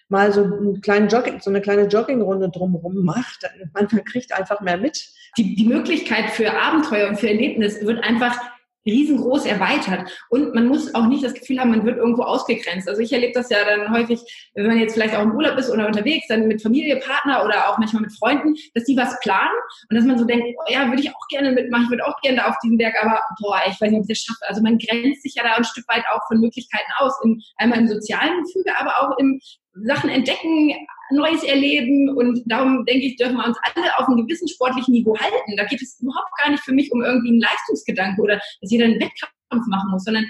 mal 0.09 0.31
so 0.31 0.43
einen 0.43 0.81
kleinen 0.81 1.09
Jogging, 1.09 1.39
so 1.41 1.49
eine 1.49 1.61
kleine 1.61 1.87
Joggingrunde 1.87 2.49
drumherum 2.49 3.03
macht, 3.03 3.49
man 3.73 3.87
kriegt 3.87 4.33
einfach 4.33 4.61
mehr 4.61 4.77
mit 4.77 5.09
die, 5.37 5.55
die 5.55 5.65
Möglichkeit 5.65 6.31
für 6.31 6.51
Abenteuer 6.53 7.09
und 7.09 7.19
für 7.19 7.29
Erlebnis 7.29 7.81
wird 7.85 8.03
einfach 8.03 8.39
riesengroß 8.87 9.45
erweitert. 9.45 10.09
Und 10.29 10.55
man 10.55 10.67
muss 10.67 10.95
auch 10.95 11.07
nicht 11.07 11.23
das 11.23 11.33
Gefühl 11.33 11.59
haben, 11.59 11.71
man 11.71 11.85
wird 11.85 11.97
irgendwo 11.97 12.23
ausgegrenzt. 12.23 12.87
Also 12.87 13.01
ich 13.01 13.11
erlebe 13.11 13.33
das 13.33 13.49
ja 13.49 13.57
dann 13.65 13.93
häufig, 13.93 14.21
wenn 14.55 14.67
man 14.67 14.79
jetzt 14.79 14.93
vielleicht 14.93 15.15
auch 15.15 15.23
im 15.23 15.35
Urlaub 15.35 15.57
ist 15.57 15.69
oder 15.69 15.85
unterwegs, 15.85 16.27
dann 16.27 16.47
mit 16.47 16.61
Familie, 16.61 16.97
Partner 16.97 17.43
oder 17.43 17.69
auch 17.69 17.77
manchmal 17.77 18.03
mit 18.03 18.17
Freunden, 18.17 18.55
dass 18.73 18.85
die 18.85 18.97
was 18.97 19.19
planen 19.19 19.51
und 19.89 19.95
dass 19.97 20.05
man 20.05 20.17
so 20.17 20.25
denkt, 20.25 20.45
oh 20.57 20.71
ja, 20.71 20.87
würde 20.87 21.01
ich 21.01 21.09
auch 21.09 21.27
gerne 21.29 21.51
mitmachen, 21.51 21.83
ich 21.85 21.89
würde 21.89 22.07
auch 22.07 22.19
gerne 22.21 22.37
da 22.37 22.45
auf 22.45 22.55
diesen 22.63 22.77
Berg, 22.77 22.95
aber 23.01 23.21
boah, 23.41 23.59
ich 23.67 23.79
weiß 23.79 23.91
nicht, 23.91 23.99
ob 23.99 24.09
ich 24.09 24.17
das 24.17 24.19
schaffe. 24.19 24.47
Also 24.47 24.61
man 24.61 24.77
grenzt 24.77 25.23
sich 25.23 25.35
ja 25.35 25.43
da 25.43 25.55
ein 25.55 25.65
Stück 25.65 25.87
weit 25.89 26.03
auch 26.13 26.25
von 26.27 26.39
Möglichkeiten 26.39 26.89
aus, 26.97 27.13
in, 27.23 27.41
einmal 27.57 27.79
im 27.79 27.87
sozialen 27.87 28.43
Gefüge, 28.43 28.71
aber 28.79 28.91
auch 29.01 29.17
im 29.17 29.39
Sachen 29.83 30.09
entdecken, 30.09 30.73
Neues 31.11 31.43
erleben 31.43 32.09
und 32.09 32.43
darum 32.45 32.83
denke 32.85 33.05
ich, 33.05 33.15
dürfen 33.15 33.37
wir 33.37 33.45
uns 33.45 33.57
alle 33.63 33.97
auf 33.97 34.07
einem 34.07 34.25
gewissen 34.25 34.47
sportlichen 34.47 34.93
Niveau 34.93 35.17
halten. 35.17 35.55
Da 35.55 35.63
geht 35.63 35.81
es 35.81 35.99
überhaupt 36.01 36.29
gar 36.41 36.51
nicht 36.51 36.63
für 36.63 36.73
mich 36.73 36.91
um 36.91 37.01
irgendwie 37.01 37.29
einen 37.29 37.39
Leistungsgedanke 37.39 38.21
oder 38.21 38.35
dass 38.35 38.71
jeder 38.71 38.85
einen 38.85 38.99
Wettkampf 38.99 39.67
machen 39.67 39.91
muss, 39.91 40.03
sondern 40.03 40.25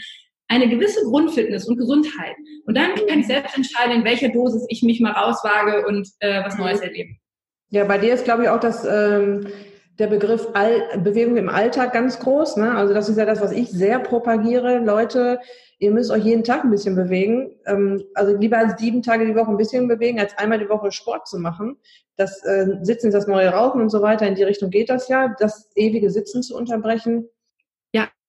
eine 0.49 0.69
gewisse 0.69 1.03
Grundfitness 1.03 1.67
und 1.67 1.77
Gesundheit. 1.77 2.35
Und 2.65 2.77
dann 2.77 2.95
kann 2.95 3.19
ich 3.19 3.27
selbst 3.27 3.55
entscheiden, 3.55 3.97
in 3.97 4.03
welcher 4.05 4.29
Dosis 4.29 4.65
ich 4.69 4.83
mich 4.83 4.99
mal 5.01 5.11
rauswage 5.11 5.85
und 5.88 6.07
äh, 6.19 6.44
was 6.44 6.57
Neues 6.57 6.79
erleben. 6.79 7.19
Ja, 7.69 7.83
bei 7.83 7.97
dir 7.97 8.13
ist, 8.13 8.23
glaube 8.23 8.44
ich, 8.44 8.49
auch 8.49 8.59
das 8.59 8.85
ähm, 8.85 9.47
der 9.99 10.07
Begriff 10.07 10.47
All 10.53 10.99
Bewegung 10.99 11.38
im 11.38 11.49
Alltag 11.49 11.94
ganz 11.94 12.19
groß. 12.19 12.57
Ne? 12.57 12.75
Also 12.75 12.94
das 12.94 13.09
ist 13.09 13.17
ja 13.17 13.25
das, 13.25 13.41
was 13.41 13.51
ich 13.51 13.69
sehr 13.69 13.99
propagiere. 13.99 14.79
Leute, 14.79 15.39
ihr 15.79 15.91
müsst 15.91 16.11
euch 16.11 16.23
jeden 16.23 16.44
Tag 16.44 16.63
ein 16.63 16.69
bisschen 16.69 16.95
bewegen. 16.95 17.51
Ähm, 17.65 18.03
also 18.13 18.35
lieber 18.38 18.75
sieben 18.77 19.01
Tage 19.01 19.25
die 19.25 19.35
Woche 19.35 19.49
ein 19.49 19.57
bisschen 19.57 19.88
bewegen, 19.88 20.19
als 20.19 20.38
einmal 20.38 20.59
die 20.59 20.69
Woche 20.69 20.91
Sport 20.91 21.27
zu 21.27 21.39
machen. 21.39 21.77
Das 22.15 22.44
äh, 22.45 22.77
Sitzen 22.81 23.07
ist 23.07 23.13
das 23.13 23.27
neue 23.27 23.49
Rauchen 23.49 23.81
und 23.81 23.89
so 23.89 24.01
weiter. 24.01 24.27
In 24.27 24.35
die 24.35 24.44
Richtung 24.44 24.69
geht 24.69 24.89
das 24.89 25.07
ja, 25.07 25.35
das 25.39 25.69
ewige 25.75 26.09
Sitzen 26.09 26.44
zu 26.44 26.55
unterbrechen. 26.55 27.29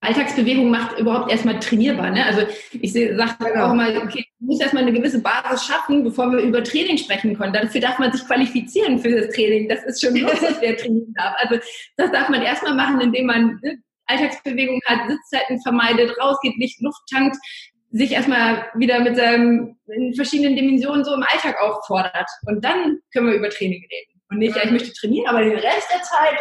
Alltagsbewegung 0.01 0.71
macht 0.71 0.99
überhaupt 0.99 1.31
erstmal 1.31 1.59
trainierbar. 1.59 2.11
Ne? 2.11 2.25
Also 2.25 2.43
ich 2.73 2.93
sage 2.93 3.35
genau. 3.41 3.67
auch 3.67 3.75
mal, 3.75 3.97
okay, 3.99 4.25
du 4.39 4.47
musst 4.47 4.63
erstmal 4.63 4.85
eine 4.85 4.93
gewisse 4.93 5.21
Basis 5.21 5.65
schaffen, 5.65 6.05
bevor 6.05 6.31
wir 6.31 6.39
über 6.39 6.63
Training 6.63 6.99
sprechen 6.99 7.37
können. 7.37 7.53
Dafür 7.53 7.81
darf 7.81 7.99
man 7.99 8.13
sich 8.13 8.25
qualifizieren 8.25 8.99
für 9.01 9.11
das 9.11 9.35
Training. 9.35 9.69
Das 9.69 9.83
ist 9.85 10.01
schon 10.01 10.15
lustig, 10.17 10.57
wer 10.61 10.77
trainieren 10.77 11.13
darf. 11.15 11.35
Also 11.39 11.57
das 11.97 12.13
darf 12.13 12.29
man 12.29 12.43
erstmal 12.43 12.75
machen, 12.75 13.01
indem 13.01 13.27
man 13.27 13.59
ne, 13.63 13.79
Alltagsbewegung 14.07 14.81
hat, 14.87 15.11
Sitzzeiten 15.11 15.61
vermeidet, 15.63 16.17
rausgeht, 16.21 16.57
nicht 16.59 16.81
Luft 16.81 17.03
tankt, 17.11 17.37
sich 17.91 18.13
erstmal 18.13 18.67
wieder 18.75 19.01
mit 19.01 19.17
seinem 19.17 19.77
in 19.87 20.15
verschiedenen 20.15 20.55
Dimensionen 20.55 21.05
so 21.05 21.15
im 21.15 21.23
Alltag 21.23 21.57
auch 21.61 21.85
fordert. 21.87 22.29
Und 22.47 22.65
dann 22.65 22.99
können 23.13 23.27
wir 23.27 23.35
über 23.35 23.51
Training 23.51 23.83
reden. 23.83 24.18
Und 24.31 24.39
nicht, 24.39 24.57
ja, 24.57 24.65
ich 24.65 24.71
möchte 24.71 24.93
trainieren, 24.93 25.27
aber 25.29 25.43
den 25.43 25.59
Rest 25.59 25.89
der 25.93 26.03
Zeit. 26.03 26.39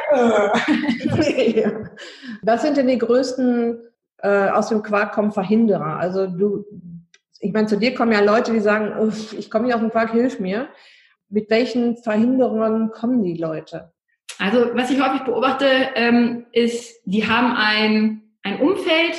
Äh. 1.55 1.71
Was 2.41 2.61
sind 2.61 2.77
denn 2.77 2.87
die 2.87 2.97
größten 2.97 3.81
äh, 4.17 4.49
aus 4.49 4.69
dem 4.69 4.83
Quark 4.83 5.13
kommen 5.13 5.31
Verhinderer? 5.31 5.97
Also 5.97 6.27
du, 6.27 6.65
ich 7.39 7.53
meine, 7.53 7.67
zu 7.67 7.77
dir 7.77 7.93
kommen 7.93 8.11
ja 8.11 8.19
Leute, 8.19 8.51
die 8.51 8.59
sagen, 8.59 9.11
ich 9.37 9.49
komme 9.49 9.65
nicht 9.65 9.75
auf 9.75 9.81
den 9.81 9.91
Quark, 9.91 10.11
hilf 10.11 10.39
mir. 10.39 10.67
Mit 11.29 11.49
welchen 11.49 11.97
Verhinderungen 11.97 12.91
kommen 12.91 13.23
die 13.23 13.37
Leute? 13.37 13.93
Also 14.39 14.69
was 14.73 14.91
ich 14.91 15.01
häufig 15.01 15.23
beobachte, 15.23 15.65
ähm, 15.95 16.45
ist, 16.51 17.01
die 17.05 17.27
haben 17.27 17.53
ein, 17.55 18.21
ein 18.43 18.59
Umfeld, 18.59 19.15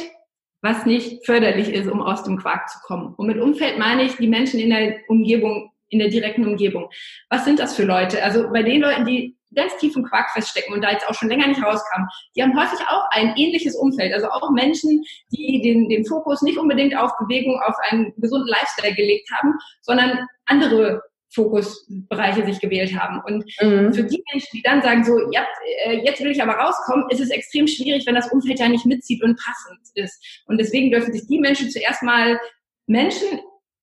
was 0.62 0.86
nicht 0.86 1.24
förderlich 1.24 1.72
ist, 1.72 1.88
um 1.88 2.00
aus 2.00 2.22
dem 2.24 2.38
Quark 2.38 2.68
zu 2.68 2.78
kommen. 2.80 3.14
Und 3.14 3.26
mit 3.26 3.38
Umfeld 3.38 3.78
meine 3.78 4.02
ich 4.02 4.16
die 4.16 4.28
Menschen 4.28 4.60
in 4.60 4.70
der 4.70 4.96
Umgebung, 5.08 5.70
in 5.90 5.98
der 5.98 6.08
direkten 6.08 6.46
Umgebung. 6.46 6.88
Was 7.30 7.44
sind 7.44 7.58
das 7.58 7.74
für 7.74 7.84
Leute? 7.84 8.22
Also 8.22 8.50
bei 8.50 8.62
den 8.62 8.80
Leuten, 8.80 9.04
die 9.06 9.36
ganz 9.54 9.76
tief 9.78 9.96
im 9.96 10.04
Quark 10.04 10.30
feststecken 10.30 10.74
und 10.74 10.82
da 10.82 10.90
jetzt 10.90 11.08
auch 11.08 11.14
schon 11.14 11.28
länger 11.28 11.46
nicht 11.46 11.62
rauskamen, 11.62 12.08
die 12.36 12.42
haben 12.42 12.58
häufig 12.58 12.80
auch 12.88 13.04
ein 13.10 13.34
ähnliches 13.36 13.76
Umfeld. 13.76 14.12
Also 14.12 14.28
auch 14.28 14.50
Menschen, 14.50 15.02
die 15.32 15.62
den, 15.62 15.88
den 15.88 16.04
Fokus 16.04 16.42
nicht 16.42 16.58
unbedingt 16.58 16.96
auf 16.96 17.12
Bewegung, 17.18 17.58
auf 17.62 17.74
einen 17.88 18.12
gesunden 18.18 18.48
Lifestyle 18.48 18.94
gelegt 18.94 19.30
haben, 19.32 19.54
sondern 19.82 20.26
andere 20.46 21.02
Fokusbereiche 21.34 22.44
sich 22.46 22.60
gewählt 22.60 22.98
haben. 22.98 23.20
Und 23.26 23.44
mhm. 23.60 23.92
für 23.92 24.04
die 24.04 24.22
Menschen, 24.32 24.48
die 24.54 24.62
dann 24.62 24.82
sagen, 24.82 25.04
so, 25.04 25.12
ja, 25.30 25.46
äh, 25.84 25.98
jetzt 26.04 26.22
will 26.22 26.30
ich 26.30 26.42
aber 26.42 26.54
rauskommen, 26.54 27.08
ist 27.10 27.20
es 27.20 27.30
extrem 27.30 27.66
schwierig, 27.66 28.06
wenn 28.06 28.14
das 28.14 28.32
Umfeld 28.32 28.58
ja 28.58 28.68
nicht 28.68 28.86
mitzieht 28.86 29.22
und 29.22 29.38
passend 29.38 29.80
ist. 29.94 30.42
Und 30.46 30.58
deswegen 30.58 30.90
dürfen 30.90 31.12
sich 31.12 31.26
die 31.26 31.38
Menschen 31.38 31.70
zuerst 31.70 32.02
mal 32.02 32.40
Menschen 32.86 33.40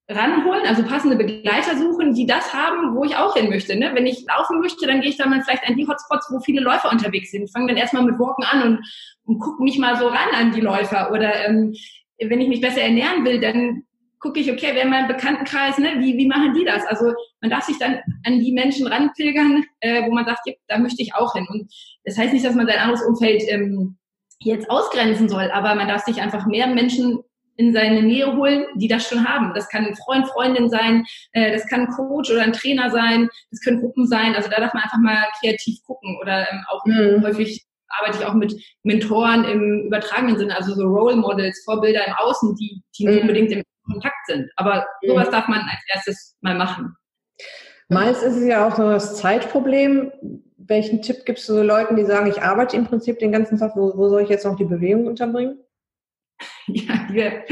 ranholen, 0.07 0.65
also 0.67 0.83
passende 0.83 1.15
Begleiter 1.15 1.77
suchen, 1.77 2.13
die 2.13 2.27
das 2.27 2.53
haben, 2.53 2.95
wo 2.95 3.03
ich 3.03 3.15
auch 3.15 3.35
hin 3.35 3.49
möchte. 3.49 3.75
Ne? 3.75 3.91
Wenn 3.93 4.05
ich 4.05 4.25
laufen 4.27 4.59
möchte, 4.59 4.85
dann 4.85 5.01
gehe 5.01 5.09
ich 5.09 5.17
dann 5.17 5.31
mal 5.31 5.41
vielleicht 5.41 5.67
an 5.67 5.75
die 5.75 5.87
Hotspots, 5.87 6.27
wo 6.31 6.39
viele 6.39 6.61
Läufer 6.61 6.91
unterwegs 6.91 7.31
sind. 7.31 7.51
Fange 7.51 7.67
dann 7.67 7.77
erstmal 7.77 8.03
mit 8.03 8.19
Walken 8.19 8.43
an 8.43 8.63
und, 8.63 8.85
und 9.25 9.39
gucke 9.39 9.63
mich 9.63 9.79
mal 9.79 9.95
so 9.97 10.07
ran 10.07 10.29
an 10.33 10.51
die 10.51 10.61
Läufer. 10.61 11.11
Oder 11.11 11.47
ähm, 11.47 11.73
wenn 12.19 12.41
ich 12.41 12.47
mich 12.47 12.61
besser 12.61 12.81
ernähren 12.81 13.25
will, 13.25 13.41
dann 13.41 13.83
gucke 14.19 14.39
ich, 14.39 14.51
okay, 14.51 14.69
wer 14.73 14.83
in 14.83 14.89
meinem 14.89 15.07
Bekanntenkreis, 15.07 15.77
ne, 15.77 15.95
wie, 15.99 16.17
wie 16.17 16.27
machen 16.27 16.53
die 16.53 16.65
das? 16.65 16.85
Also 16.85 17.13
man 17.41 17.49
darf 17.49 17.63
sich 17.63 17.77
dann 17.77 17.99
an 18.23 18.39
die 18.39 18.53
Menschen 18.53 18.87
ranpilgern, 18.87 19.63
äh, 19.79 20.03
wo 20.07 20.13
man 20.13 20.25
sagt, 20.25 20.41
ja, 20.45 20.53
da 20.67 20.77
möchte 20.77 21.01
ich 21.01 21.15
auch 21.15 21.33
hin. 21.33 21.47
Und 21.49 21.71
das 22.05 22.17
heißt 22.17 22.33
nicht, 22.33 22.45
dass 22.45 22.55
man 22.55 22.67
sein 22.67 22.79
anderes 22.79 23.03
Umfeld 23.03 23.43
ähm, 23.47 23.97
jetzt 24.39 24.69
ausgrenzen 24.69 25.29
soll, 25.29 25.49
aber 25.51 25.75
man 25.75 25.87
darf 25.87 26.03
sich 26.05 26.21
einfach 26.21 26.45
mehr 26.45 26.67
Menschen 26.67 27.19
in 27.57 27.73
seine 27.73 28.01
Nähe 28.01 28.35
holen, 28.35 28.65
die 28.75 28.87
das 28.87 29.07
schon 29.07 29.27
haben. 29.27 29.53
Das 29.53 29.69
kann 29.69 29.85
ein 29.85 29.95
Freund, 29.95 30.27
Freundin 30.27 30.69
sein, 30.69 31.05
äh, 31.31 31.51
das 31.51 31.67
kann 31.67 31.81
ein 31.81 31.87
Coach 31.87 32.31
oder 32.31 32.41
ein 32.41 32.53
Trainer 32.53 32.89
sein, 32.91 33.29
das 33.51 33.61
können 33.61 33.81
Gruppen 33.81 34.07
sein. 34.07 34.35
Also 34.35 34.49
da 34.49 34.59
darf 34.59 34.73
man 34.73 34.83
einfach 34.83 34.99
mal 34.99 35.25
kreativ 35.39 35.79
gucken 35.85 36.17
oder 36.21 36.47
ähm, 36.51 36.63
auch 36.69 36.85
mhm. 36.85 37.23
häufig 37.23 37.65
arbeite 37.87 38.19
ich 38.19 38.25
auch 38.25 38.33
mit 38.33 38.53
Mentoren 38.83 39.45
im 39.45 39.85
übertragenen 39.85 40.37
Sinne, 40.37 40.55
also 40.55 40.73
so 40.73 40.83
Role 40.83 41.15
Models, 41.15 41.61
Vorbilder 41.65 42.05
im 42.05 42.13
Außen, 42.13 42.55
die, 42.55 42.81
die 42.97 43.05
nicht 43.05 43.15
mhm. 43.15 43.21
unbedingt 43.21 43.51
im 43.51 43.63
Kontakt 43.85 44.25
sind. 44.27 44.49
Aber 44.55 44.85
mhm. 45.01 45.09
sowas 45.09 45.29
darf 45.29 45.47
man 45.47 45.59
als 45.59 45.81
erstes 45.93 46.35
mal 46.41 46.55
machen. 46.55 46.95
Meist 47.87 48.23
ist 48.23 48.37
es 48.37 48.45
ja 48.45 48.67
auch 48.67 48.75
so 48.75 48.89
das 48.89 49.17
Zeitproblem. 49.17 50.11
Welchen 50.57 51.03
Tipp 51.03 51.25
gibst 51.25 51.47
du 51.47 51.53
so 51.53 51.61
Leuten, 51.61 51.95
die 51.95 52.05
sagen, 52.05 52.27
ich 52.27 52.41
arbeite 52.41 52.75
im 52.75 52.85
Prinzip 52.85 53.19
den 53.19 53.31
ganzen 53.31 53.59
Tag, 53.59 53.75
wo, 53.75 53.95
wo 53.95 54.09
soll 54.09 54.23
ich 54.23 54.29
jetzt 54.29 54.45
noch 54.45 54.55
die 54.55 54.65
Bewegung 54.65 55.05
unterbringen? 55.05 55.59
Ja, 56.67 57.07
wir, 57.11 57.43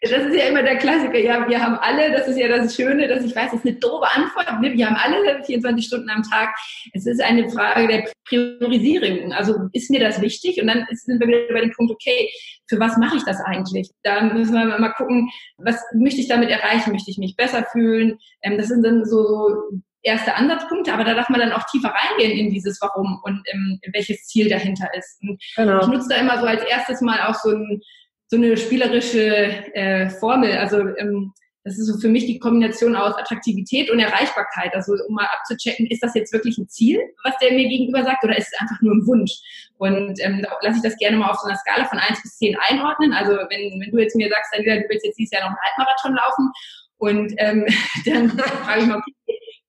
das 0.00 0.10
ist 0.10 0.36
ja 0.36 0.46
immer 0.48 0.62
der 0.62 0.76
Klassiker. 0.76 1.18
Ja, 1.18 1.46
wir 1.48 1.62
haben 1.62 1.76
alle, 1.76 2.10
das 2.12 2.28
ist 2.28 2.38
ja 2.38 2.48
das 2.48 2.74
Schöne, 2.74 3.06
dass 3.08 3.24
ich 3.24 3.36
weiß, 3.36 3.50
das 3.50 3.60
ist 3.60 3.66
eine 3.66 3.76
doofe 3.76 4.06
Antwort. 4.06 4.60
Ne? 4.60 4.72
Wir 4.72 4.88
haben 4.88 4.96
alle 4.96 5.44
24 5.44 5.84
Stunden 5.84 6.08
am 6.08 6.22
Tag. 6.22 6.54
Es 6.92 7.06
ist 7.06 7.22
eine 7.22 7.48
Frage 7.50 7.86
der 7.86 8.10
Priorisierung. 8.26 9.32
Also 9.32 9.68
ist 9.72 9.90
mir 9.90 10.00
das 10.00 10.20
wichtig? 10.20 10.60
Und 10.60 10.68
dann 10.68 10.86
sind 10.90 11.20
wir 11.20 11.28
wieder 11.28 11.52
bei 11.52 11.60
dem 11.60 11.72
Punkt, 11.72 11.92
okay, 11.92 12.30
für 12.68 12.80
was 12.80 12.96
mache 12.96 13.18
ich 13.18 13.24
das 13.24 13.40
eigentlich? 13.40 13.90
Da 14.02 14.22
müssen 14.22 14.54
wir 14.54 14.64
mal 14.64 14.94
gucken, 14.94 15.28
was 15.58 15.78
möchte 15.94 16.20
ich 16.20 16.28
damit 16.28 16.48
erreichen? 16.48 16.92
Möchte 16.92 17.10
ich 17.10 17.18
mich 17.18 17.36
besser 17.36 17.66
fühlen? 17.70 18.18
Ähm, 18.42 18.56
das 18.56 18.68
sind 18.68 18.82
dann 18.82 19.04
so 19.04 19.82
erste 20.04 20.34
Ansatzpunkte, 20.34 20.92
aber 20.92 21.04
da 21.04 21.14
darf 21.14 21.28
man 21.28 21.40
dann 21.40 21.52
auch 21.52 21.64
tiefer 21.64 21.88
reingehen 21.88 22.38
in 22.38 22.50
dieses 22.50 22.80
Warum 22.80 23.20
und 23.24 23.42
ähm, 23.52 23.80
welches 23.92 24.26
Ziel 24.26 24.48
dahinter 24.48 24.88
ist. 24.96 25.20
Und 25.22 25.42
genau. 25.56 25.80
ich 25.80 25.86
nutze 25.88 26.08
da 26.10 26.16
immer 26.16 26.38
so 26.40 26.46
als 26.46 26.62
erstes 26.62 27.00
mal 27.00 27.20
auch 27.26 27.34
so 27.34 27.50
ein 27.50 27.80
so 28.28 28.36
eine 28.36 28.56
spielerische 28.56 29.74
äh, 29.74 30.10
Formel. 30.10 30.56
Also 30.56 30.78
ähm, 30.96 31.32
das 31.64 31.78
ist 31.78 31.86
so 31.86 31.98
für 31.98 32.08
mich 32.08 32.26
die 32.26 32.38
Kombination 32.38 32.94
aus 32.94 33.16
Attraktivität 33.16 33.90
und 33.90 33.98
Erreichbarkeit. 33.98 34.74
Also 34.74 34.92
um 35.08 35.14
mal 35.14 35.28
abzuchecken, 35.32 35.86
ist 35.86 36.02
das 36.02 36.14
jetzt 36.14 36.32
wirklich 36.32 36.58
ein 36.58 36.68
Ziel, 36.68 37.00
was 37.24 37.38
der 37.38 37.52
mir 37.52 37.66
gegenüber 37.68 38.04
sagt, 38.04 38.22
oder 38.22 38.36
ist 38.36 38.52
es 38.52 38.60
einfach 38.60 38.80
nur 38.82 38.94
ein 38.94 39.06
Wunsch? 39.06 39.32
Und 39.78 40.20
ähm, 40.22 40.42
da 40.42 40.50
lasse 40.60 40.76
ich 40.76 40.82
das 40.82 40.98
gerne 40.98 41.16
mal 41.16 41.30
auf 41.30 41.38
so 41.38 41.48
einer 41.48 41.56
Skala 41.56 41.86
von 41.86 41.98
eins 41.98 42.20
bis 42.20 42.36
zehn 42.36 42.54
einordnen. 42.68 43.14
Also 43.14 43.32
wenn, 43.32 43.80
wenn 43.80 43.90
du 43.90 43.98
jetzt 43.98 44.14
mir 44.14 44.28
sagst, 44.28 44.52
dann, 44.54 44.62
du 44.64 44.84
willst 44.88 45.06
jetzt 45.06 45.18
dieses 45.18 45.32
Jahr 45.32 45.42
noch 45.42 45.48
einen 45.48 45.58
Halbmarathon 45.62 46.14
laufen 46.14 46.52
und 46.98 47.34
ähm, 47.38 47.66
dann 48.04 48.30
frage 48.38 48.82
ich 48.82 48.86
mal, 48.86 49.02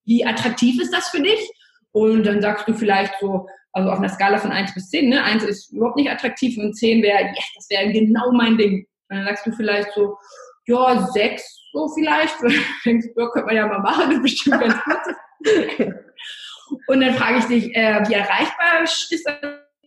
wie 0.04 0.26
attraktiv 0.26 0.82
ist 0.82 0.94
das 0.94 1.08
für 1.10 1.22
dich? 1.22 1.50
Und 1.96 2.26
dann 2.26 2.42
sagst 2.42 2.68
du 2.68 2.74
vielleicht 2.74 3.14
so, 3.22 3.48
also 3.72 3.90
auf 3.90 4.00
einer 4.00 4.10
Skala 4.10 4.38
von 4.38 4.52
1 4.52 4.74
bis 4.74 4.90
10, 4.90 5.08
ne? 5.08 5.24
1 5.24 5.46
ist 5.46 5.72
überhaupt 5.72 5.96
nicht 5.96 6.12
attraktiv 6.12 6.58
und 6.58 6.74
10 6.74 7.02
wäre, 7.02 7.24
yes, 7.24 7.54
das 7.56 7.70
wäre 7.70 7.90
genau 7.90 8.34
mein 8.34 8.58
Ding. 8.58 8.86
Und 9.10 9.16
dann 9.16 9.26
sagst 9.26 9.46
du 9.46 9.54
vielleicht 9.54 9.94
so, 9.94 10.18
ja, 10.66 11.08
6 11.14 11.70
so 11.72 11.88
vielleicht. 11.96 12.36
denkst 12.86 13.08
du, 13.16 13.22
ja, 13.22 13.30
könnte 13.30 13.46
man 13.46 13.56
ja 13.56 13.68
mal 13.68 13.80
machen, 13.80 14.10
das 14.10 14.18
ist 14.18 14.24
bestimmt 14.24 14.60
ganz 14.60 14.76
gut. 14.84 15.94
und 16.88 17.00
dann 17.00 17.14
frage 17.14 17.38
ich 17.38 17.46
dich, 17.46 17.74
äh, 17.74 18.04
wie 18.10 18.14
erreichbar 18.14 18.84
ist 18.84 19.10
das, 19.14 19.38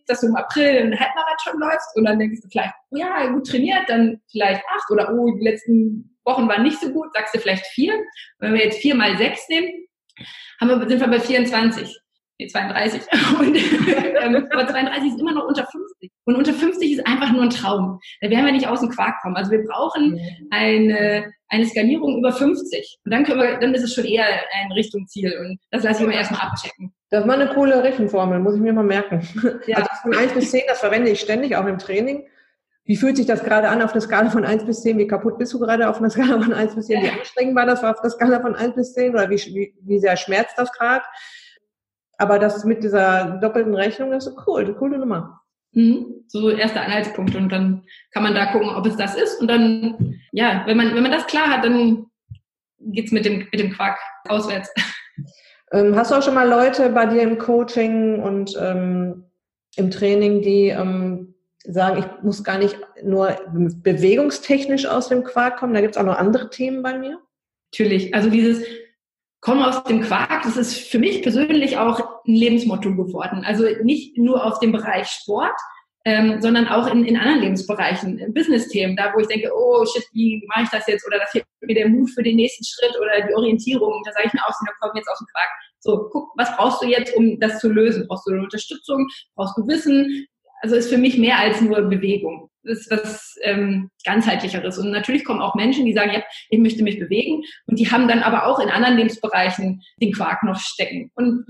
dass 0.07 0.21
du 0.23 0.29
im 0.29 0.37
April 0.37 0.79
einen 0.79 0.99
Halbmarathon 0.99 1.61
läufst? 1.61 1.95
Und 1.95 2.07
dann 2.07 2.19
denkst 2.19 2.41
du 2.41 2.49
vielleicht, 2.49 2.73
ja, 2.93 3.27
gut 3.27 3.47
trainiert, 3.47 3.87
dann 3.87 4.23
vielleicht 4.33 4.63
8 4.67 4.91
oder 4.93 5.13
oh, 5.13 5.31
die 5.37 5.45
letzten 5.45 6.19
Wochen 6.25 6.49
waren 6.49 6.63
nicht 6.63 6.81
so 6.81 6.91
gut, 6.91 7.13
sagst 7.13 7.35
du 7.35 7.39
vielleicht 7.39 7.67
4. 7.67 7.93
Und 7.93 8.05
wenn 8.39 8.55
wir 8.55 8.65
jetzt 8.65 8.79
4 8.79 8.95
mal 8.95 9.19
6 9.19 9.49
nehmen, 9.51 9.88
haben 10.61 10.69
wir, 10.69 10.89
sind 10.89 11.01
wir 11.01 11.09
bei 11.09 11.21
24. 11.21 12.01
32. 12.47 13.03
Und 13.41 13.57
ähm, 13.57 14.47
aber 14.51 14.69
32 14.69 15.13
ist 15.13 15.21
immer 15.21 15.33
noch 15.33 15.47
unter 15.47 15.67
50. 15.67 16.11
Und 16.25 16.37
unter 16.37 16.53
50 16.53 16.93
ist 16.93 17.07
einfach 17.07 17.33
nur 17.33 17.43
ein 17.43 17.51
Traum. 17.51 17.99
Da 18.21 18.31
werden 18.31 18.45
wir 18.45 18.53
nicht 18.53 18.69
aus 18.69 18.81
dem 18.81 18.91
Quark 18.91 19.21
kommen. 19.23 19.37
Also 19.37 19.51
wir 19.51 19.65
brauchen 19.65 20.21
eine, 20.51 21.33
eine 21.49 21.67
Skalierung 21.67 22.19
über 22.19 22.33
50. 22.33 22.99
Und 23.05 23.13
dann 23.13 23.25
können 23.25 23.41
wir, 23.41 23.59
dann 23.59 23.75
ist 23.75 23.83
es 23.83 23.95
schon 23.95 24.05
eher 24.05 24.27
ein 24.27 24.71
Richtung 24.73 25.07
Ziel. 25.09 25.35
Und 25.41 25.59
das 25.71 25.83
lasse 25.83 26.03
ich 26.03 26.09
mir 26.09 26.15
erstmal 26.15 26.43
abchecken. 26.43 26.95
Das 27.11 27.27
war 27.27 27.35
eine 27.35 27.49
coole 27.49 27.83
Rechenformel, 27.83 28.39
muss 28.39 28.55
ich 28.55 28.61
mir 28.61 28.73
mal 28.73 28.85
merken. 28.85 29.27
Ja. 29.67 29.79
Also 29.79 29.89
von 30.03 30.15
1 30.15 30.35
bis 30.35 30.51
10, 30.51 30.63
das 30.69 30.81
verwende 30.81 31.11
ich 31.11 31.21
ständig, 31.21 31.57
auch 31.57 31.67
im 31.67 31.79
Training. 31.79 32.27
Wie 32.89 32.97
fühlt 32.97 33.19
sich 33.19 33.27
das 33.27 33.45
gerade 33.45 33.69
an 33.69 33.83
auf 33.83 33.93
der 33.93 34.01
Skala 34.01 34.31
von 34.31 34.47
1 34.47 34.65
bis 34.65 34.81
10? 34.81 34.97
Wie 34.97 35.07
kaputt 35.07 35.37
bist 35.37 35.53
du 35.53 35.59
gerade 35.59 35.91
auf 35.91 35.99
einer 35.99 36.09
Skala 36.09 36.41
von 36.41 36.55
1 36.55 36.75
bis 36.75 36.87
10? 36.87 37.03
Wie 37.03 37.11
anstrengend 37.11 37.55
war 37.55 37.67
das 37.67 37.85
auf 37.85 38.01
der 38.01 38.09
Skala 38.09 38.41
von 38.41 38.55
1 38.55 38.75
bis 38.77 38.95
10? 38.95 39.13
Oder 39.13 39.29
wie, 39.29 39.37
wie, 39.37 39.75
wie 39.83 39.99
sehr 39.99 40.17
schmerzt 40.17 40.57
das 40.57 40.73
gerade? 40.73 41.05
Aber 42.17 42.39
das 42.39 42.65
mit 42.65 42.83
dieser 42.83 43.39
doppelten 43.43 43.75
Rechnung, 43.75 44.11
das 44.11 44.27
ist 44.27 44.39
cool, 44.47 44.65
eine 44.65 44.73
coole 44.73 44.99
Nummer. 44.99 45.43
Mhm. 45.73 46.25
So 46.29 46.49
erste 46.49 46.81
Anhaltspunkte 46.81 47.37
und 47.37 47.53
dann 47.53 47.85
kann 48.11 48.23
man 48.23 48.35
da 48.35 48.47
gucken, 48.47 48.71
ob 48.71 48.87
es 48.87 48.97
das 48.97 49.15
ist. 49.15 49.39
Und 49.39 49.49
dann, 49.49 50.19
ja, 50.33 50.63
wenn 50.65 50.79
man, 50.79 50.95
wenn 50.95 51.03
man 51.03 51.13
das 51.13 51.27
klar 51.27 51.49
hat, 51.49 51.67
dann 51.67 52.07
geht's 52.81 53.13
mit 53.13 53.27
dem, 53.27 53.47
mit 53.53 53.61
dem 53.61 53.71
Quark 53.71 53.99
auswärts. 54.29 54.73
Ähm, 55.71 55.95
hast 55.97 56.11
du 56.11 56.15
auch 56.15 56.23
schon 56.23 56.33
mal 56.33 56.49
Leute 56.49 56.89
bei 56.89 57.05
dir 57.05 57.21
im 57.21 57.37
Coaching 57.37 58.23
und 58.23 58.57
ähm, 58.59 59.25
im 59.77 59.91
Training, 59.91 60.41
die 60.41 60.69
ähm, 60.69 61.28
sagen, 61.69 61.99
ich 61.99 62.25
muss 62.25 62.43
gar 62.43 62.59
nicht 62.59 62.79
nur 63.03 63.37
bewegungstechnisch 63.53 64.87
aus 64.87 65.09
dem 65.09 65.25
Quark 65.25 65.59
kommen, 65.59 65.75
da 65.75 65.81
gibt's 65.81 65.97
auch 65.97 66.05
noch 66.05 66.17
andere 66.17 66.51
Themen 66.51 66.83
bei 66.83 66.99
mir? 66.99 67.21
Natürlich. 67.73 68.15
Also 68.15 68.31
dieses 68.31 68.65
Komm 69.41 69.63
aus 69.63 69.85
dem 69.85 70.01
Quark, 70.01 70.43
das 70.43 70.57
ist 70.57 70.77
für 70.77 70.99
mich 70.99 71.23
persönlich 71.23 71.79
auch 71.79 72.01
ein 72.27 72.35
Lebensmotto 72.35 72.95
geworden. 72.97 73.45
Also 73.45 73.67
nicht 73.85 74.19
nur 74.19 74.45
auf 74.45 74.59
dem 74.59 74.73
Bereich 74.73 75.07
Sport, 75.07 75.55
ähm, 76.05 76.41
sondern 76.41 76.67
auch 76.67 76.89
in, 76.89 77.05
in 77.05 77.17
anderen 77.17 77.43
Lebensbereichen, 77.43 78.33
Business-Themen, 78.35 78.97
da 78.97 79.13
wo 79.15 79.21
ich 79.21 79.29
denke, 79.29 79.51
oh 79.55 79.85
shit, 79.85 80.05
wie 80.13 80.45
mache 80.49 80.65
ich 80.65 80.71
das 80.71 80.87
jetzt? 80.89 81.07
Oder 81.07 81.19
da 81.19 81.27
fehlt 81.27 81.45
mir 81.61 81.75
der 81.75 81.89
Mut 81.89 82.11
für 82.11 82.23
den 82.23 82.37
nächsten 82.37 82.65
Schritt 82.65 82.99
oder 83.01 83.29
die 83.29 83.35
Orientierung. 83.35 84.03
Da 84.05 84.13
sage 84.13 84.27
ich 84.27 84.33
mir 84.33 84.41
auch, 84.45 84.55
da 84.67 84.73
komm 84.81 84.97
jetzt 84.97 85.09
aus 85.09 85.19
dem 85.19 85.27
Quark. 85.27 85.49
So, 85.81 86.09
guck, 86.11 86.31
was 86.37 86.57
brauchst 86.57 86.83
du 86.83 86.87
jetzt, 86.87 87.15
um 87.15 87.39
das 87.39 87.61
zu 87.61 87.69
lösen? 87.69 88.07
Brauchst 88.09 88.27
du 88.27 88.33
eine 88.33 88.43
Unterstützung? 88.43 89.07
Brauchst 89.37 89.57
du 89.57 89.69
Wissen? 89.69 90.27
Also 90.61 90.77
ist 90.77 90.91
für 90.91 90.99
mich 90.99 91.19
mehr 91.19 91.39
als 91.39 91.61
nur 91.61 91.83
Bewegung 91.83 92.49
ist 92.69 92.91
was 92.91 93.37
ähm, 93.43 93.91
ganzheitlicheres. 94.05 94.79
Und 94.79 94.91
natürlich 94.91 95.25
kommen 95.25 95.41
auch 95.41 95.55
Menschen, 95.55 95.87
die 95.87 95.93
sagen, 95.93 96.13
ja, 96.13 96.23
ich 96.51 96.59
möchte 96.59 96.83
mich 96.83 96.99
bewegen. 96.99 97.43
Und 97.67 97.79
die 97.79 97.91
haben 97.91 98.09
dann 98.09 98.23
aber 98.23 98.47
auch 98.47 98.61
in 98.61 98.69
anderen 98.69 98.97
Lebensbereichen 98.97 99.83
den 100.01 100.13
Quark 100.13 100.45
noch 100.45 100.61
stecken. 100.61 101.11
Und 101.15 101.45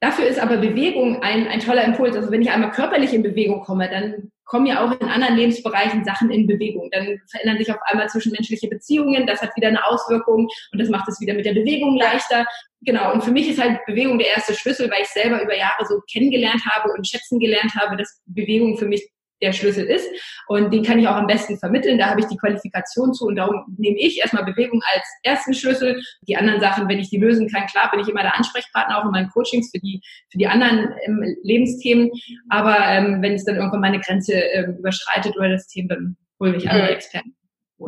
dafür 0.00 0.26
ist 0.26 0.38
aber 0.38 0.56
Bewegung 0.56 1.22
ein, 1.22 1.46
ein 1.46 1.60
toller 1.60 1.84
Impuls. 1.84 2.16
Also 2.16 2.30
wenn 2.30 2.42
ich 2.42 2.50
einmal 2.50 2.70
körperlich 2.70 3.12
in 3.12 3.22
Bewegung 3.22 3.62
komme, 3.62 3.88
dann 3.88 4.30
kommen 4.44 4.66
ja 4.66 4.84
auch 4.84 5.00
in 5.00 5.08
anderen 5.08 5.36
Lebensbereichen 5.36 6.04
Sachen 6.04 6.30
in 6.30 6.46
Bewegung. 6.46 6.90
Dann 6.90 7.20
verändern 7.30 7.58
sich 7.58 7.70
auf 7.70 7.78
einmal 7.84 8.08
zwischenmenschliche 8.08 8.68
Beziehungen. 8.68 9.26
Das 9.26 9.40
hat 9.40 9.54
wieder 9.54 9.68
eine 9.68 9.86
Auswirkung 9.86 10.48
und 10.72 10.78
das 10.78 10.88
macht 10.88 11.08
es 11.08 11.20
wieder 11.20 11.34
mit 11.34 11.46
der 11.46 11.54
Bewegung 11.54 11.96
leichter. 11.96 12.44
Genau. 12.80 13.12
Und 13.12 13.22
für 13.22 13.30
mich 13.30 13.48
ist 13.48 13.60
halt 13.60 13.78
Bewegung 13.86 14.18
der 14.18 14.28
erste 14.28 14.54
Schlüssel, 14.54 14.90
weil 14.90 15.02
ich 15.02 15.08
selber 15.08 15.40
über 15.42 15.56
Jahre 15.56 15.86
so 15.86 16.00
kennengelernt 16.10 16.62
habe 16.68 16.90
und 16.92 17.06
schätzen 17.06 17.38
gelernt 17.38 17.74
habe, 17.76 17.96
dass 17.96 18.20
Bewegung 18.26 18.76
für 18.76 18.86
mich 18.86 19.08
der 19.42 19.52
Schlüssel 19.52 19.84
ist. 19.84 20.08
Und 20.46 20.72
den 20.72 20.82
kann 20.82 20.98
ich 20.98 21.08
auch 21.08 21.16
am 21.16 21.26
besten 21.26 21.58
vermitteln. 21.58 21.98
Da 21.98 22.10
habe 22.10 22.20
ich 22.20 22.26
die 22.26 22.36
Qualifikation 22.36 23.14
zu 23.14 23.26
und 23.26 23.36
darum 23.36 23.64
nehme 23.78 23.98
ich 23.98 24.18
erstmal 24.18 24.44
Bewegung 24.44 24.82
als 24.94 25.04
ersten 25.22 25.54
Schlüssel. 25.54 26.00
Die 26.28 26.36
anderen 26.36 26.60
Sachen, 26.60 26.88
wenn 26.88 26.98
ich 26.98 27.10
die 27.10 27.18
lösen 27.18 27.48
kann, 27.48 27.66
klar, 27.66 27.90
bin 27.90 28.00
ich 28.00 28.08
immer 28.08 28.22
der 28.22 28.36
Ansprechpartner 28.36 28.98
auch 28.98 29.04
in 29.04 29.10
meinen 29.10 29.30
Coachings 29.30 29.70
für 29.70 29.80
die, 29.80 30.00
für 30.30 30.38
die 30.38 30.46
anderen 30.46 30.94
ähm, 31.06 31.36
Lebensthemen. 31.42 32.10
Aber 32.48 32.76
ähm, 32.78 33.22
wenn 33.22 33.34
es 33.34 33.44
dann 33.44 33.56
irgendwann 33.56 33.80
meine 33.80 34.00
Grenze 34.00 34.34
ähm, 34.34 34.76
überschreitet 34.78 35.36
oder 35.36 35.50
das 35.50 35.66
Thema, 35.66 35.94
dann 35.94 36.16
hole 36.40 36.56
ich 36.56 36.68
andere 36.68 36.90
Experten. 36.90 37.34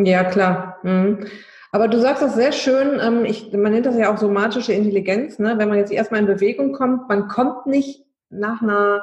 Ja, 0.05 0.25
klar. 0.25 0.79
Mhm. 0.83 1.27
Aber 1.75 1.89
du 1.89 1.99
sagst 1.99 2.23
das 2.23 2.35
sehr 2.35 2.53
schön, 2.53 3.01
ähm, 3.01 3.25
ich, 3.25 3.51
man 3.53 3.73
nennt 3.73 3.87
das 3.87 3.97
ja 3.97 4.13
auch 4.13 4.19
somatische 4.19 4.75
Intelligenz, 4.75 5.39
ne? 5.39 5.55
wenn 5.57 5.71
man 5.71 5.79
jetzt 5.79 5.91
erstmal 5.91 6.21
in 6.21 6.27
Bewegung 6.27 6.73
kommt, 6.73 7.09
man 7.09 7.29
kommt 7.29 7.67
nicht 7.67 8.05
nach 8.29 8.61
einer 8.61 9.03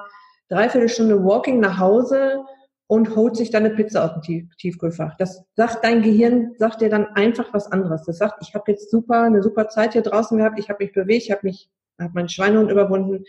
dreiviertel 0.50 0.90
Stunde 0.90 1.24
Walking 1.24 1.60
nach 1.60 1.80
Hause 1.80 2.44
und 2.88 3.16
holt 3.16 3.38
sich 3.38 3.52
dann 3.52 3.66
eine 3.66 3.76
Pizza 3.76 4.04
aus 4.04 4.22
dem 4.22 4.50
Tiefkühlfach. 4.58 5.16
Das 5.18 5.44
sagt 5.56 5.84
dein 5.84 6.02
Gehirn, 6.02 6.56
sagt 6.58 6.82
dir 6.82 6.90
dann 6.90 7.06
einfach 7.14 7.54
was 7.54 7.72
anderes. 7.72 8.04
Das 8.06 8.18
sagt, 8.18 8.42
ich 8.42 8.56
habe 8.56 8.72
jetzt 8.72 8.90
super 8.90 9.22
eine 9.22 9.44
super 9.44 9.70
Zeit 9.70 9.94
hier 9.94 10.02
draußen 10.02 10.38
gehabt, 10.38 10.60
ich 10.60 10.70
habe 10.70 10.84
mich 10.84 10.94
bewegt, 10.94 11.24
ich 11.24 11.32
habe 11.32 11.42
mich, 11.44 11.70
habe 12.00 12.14
meinen 12.14 12.30
Schweinehund 12.30 12.72
überwunden 12.72 13.26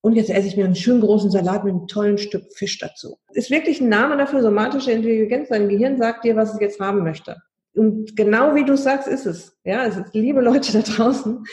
und 0.00 0.14
jetzt 0.14 0.30
esse 0.30 0.46
ich 0.46 0.56
mir 0.56 0.64
einen 0.64 0.76
schönen 0.76 1.00
großen 1.00 1.30
Salat 1.30 1.64
mit 1.64 1.74
einem 1.74 1.86
tollen 1.86 2.18
Stück 2.18 2.52
Fisch 2.54 2.78
dazu. 2.78 3.18
Ist 3.32 3.50
wirklich 3.50 3.80
ein 3.80 3.88
Name 3.88 4.16
dafür, 4.16 4.42
somatische 4.42 4.92
Intelligenz. 4.92 5.48
Dein 5.48 5.68
Gehirn 5.68 5.98
sagt 5.98 6.24
dir, 6.24 6.36
was 6.36 6.54
es 6.54 6.60
jetzt 6.60 6.80
haben 6.80 7.02
möchte. 7.02 7.36
und 7.74 8.16
genau 8.16 8.54
wie 8.54 8.64
du 8.64 8.76
sagst, 8.76 9.08
ist 9.08 9.26
es. 9.26 9.58
Ja, 9.64 9.84
es 9.84 9.96
ist, 9.96 10.14
liebe 10.14 10.40
Leute 10.40 10.72
da 10.72 10.80
draußen, 10.80 11.44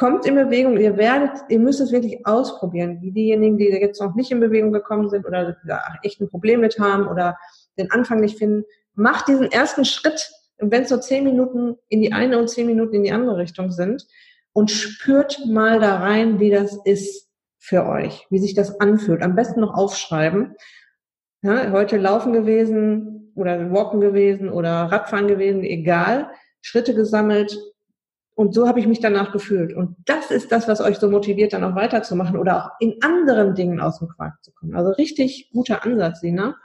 kommt 0.00 0.24
in 0.24 0.34
Bewegung. 0.34 0.78
Ihr 0.78 0.96
werdet, 0.96 1.42
ihr 1.50 1.58
müsst 1.58 1.78
es 1.78 1.92
wirklich 1.92 2.26
ausprobieren. 2.26 3.02
Wie 3.02 3.12
diejenigen, 3.12 3.58
die 3.58 3.66
jetzt 3.66 4.00
noch 4.00 4.14
nicht 4.14 4.30
in 4.30 4.40
Bewegung 4.40 4.72
gekommen 4.72 5.10
sind 5.10 5.26
oder 5.26 5.58
da 5.66 5.82
echt 6.02 6.22
ein 6.22 6.30
Problem 6.30 6.60
mit 6.60 6.78
haben 6.78 7.06
oder 7.06 7.36
den 7.78 7.90
Anfang 7.90 8.20
nicht 8.20 8.38
finden, 8.38 8.64
macht 8.94 9.28
diesen 9.28 9.52
ersten 9.52 9.84
Schritt. 9.84 10.30
Wenn 10.56 10.84
es 10.84 10.88
so 10.88 10.96
zehn 10.96 11.22
Minuten 11.24 11.76
in 11.88 12.00
die 12.00 12.14
eine 12.14 12.38
und 12.38 12.48
zehn 12.48 12.66
Minuten 12.66 12.94
in 12.94 13.02
die 13.02 13.12
andere 13.12 13.36
Richtung 13.36 13.72
sind 13.72 14.06
und 14.54 14.70
spürt 14.70 15.44
mal 15.46 15.80
da 15.80 15.98
rein, 15.98 16.40
wie 16.40 16.50
das 16.50 16.78
ist 16.86 17.28
für 17.58 17.86
euch, 17.86 18.26
wie 18.30 18.38
sich 18.38 18.54
das 18.54 18.80
anfühlt. 18.80 19.22
Am 19.22 19.36
besten 19.36 19.60
noch 19.60 19.74
aufschreiben. 19.74 20.54
Ja, 21.42 21.72
heute 21.72 21.98
laufen 21.98 22.32
gewesen 22.32 23.32
oder 23.34 23.70
walken 23.70 24.00
gewesen 24.00 24.48
oder 24.48 24.70
Radfahren 24.70 25.28
gewesen, 25.28 25.62
egal. 25.62 26.30
Schritte 26.62 26.94
gesammelt, 26.94 27.58
und 28.34 28.54
so 28.54 28.66
habe 28.66 28.80
ich 28.80 28.86
mich 28.86 29.00
danach 29.00 29.32
gefühlt. 29.32 29.74
Und 29.74 29.96
das 30.06 30.30
ist 30.30 30.50
das, 30.50 30.66
was 30.66 30.80
euch 30.80 30.98
so 30.98 31.10
motiviert, 31.10 31.52
dann 31.52 31.64
auch 31.64 31.74
weiterzumachen 31.74 32.38
oder 32.38 32.56
auch 32.56 32.70
in 32.80 32.96
anderen 33.02 33.54
Dingen 33.54 33.80
aus 33.80 33.98
dem 33.98 34.08
Quark 34.08 34.42
zu 34.42 34.52
kommen. 34.52 34.74
Also 34.74 34.92
richtig 34.92 35.50
guter 35.52 35.84
Ansatz, 35.84 36.20
Sina. 36.20 36.56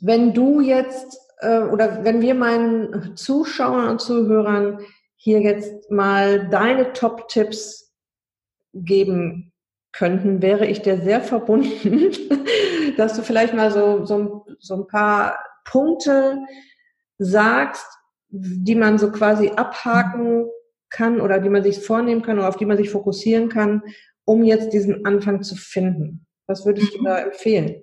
Wenn 0.00 0.32
du 0.32 0.60
jetzt 0.60 1.18
äh, 1.40 1.60
oder 1.60 2.04
wenn 2.04 2.20
wir 2.20 2.34
meinen 2.34 3.16
Zuschauern 3.16 3.88
und 3.88 4.00
Zuhörern 4.00 4.80
hier 5.16 5.40
jetzt 5.40 5.90
mal 5.90 6.48
deine 6.48 6.92
Top-Tipps 6.92 7.92
geben 8.72 9.52
könnten, 9.92 10.42
wäre 10.42 10.66
ich 10.66 10.82
dir 10.82 11.00
sehr 11.00 11.20
verbunden, 11.20 12.12
dass 12.96 13.14
du 13.14 13.22
vielleicht 13.22 13.54
mal 13.54 13.70
so, 13.70 14.04
so, 14.04 14.46
so 14.60 14.74
ein 14.74 14.86
paar 14.86 15.38
Punkte 15.64 16.38
sagst, 17.18 17.86
die 18.30 18.74
man 18.74 18.98
so 18.98 19.10
quasi 19.10 19.50
abhaken 19.50 20.46
kann 20.90 21.20
oder 21.20 21.40
die 21.40 21.48
man 21.48 21.62
sich 21.62 21.78
vornehmen 21.78 22.22
kann 22.22 22.38
oder 22.38 22.48
auf 22.48 22.56
die 22.56 22.66
man 22.66 22.76
sich 22.76 22.90
fokussieren 22.90 23.48
kann, 23.48 23.82
um 24.24 24.44
jetzt 24.44 24.72
diesen 24.72 25.06
Anfang 25.06 25.42
zu 25.42 25.56
finden? 25.56 26.26
Was 26.46 26.64
würdest 26.64 26.94
du 26.94 27.02
da 27.02 27.18
empfehlen? 27.18 27.82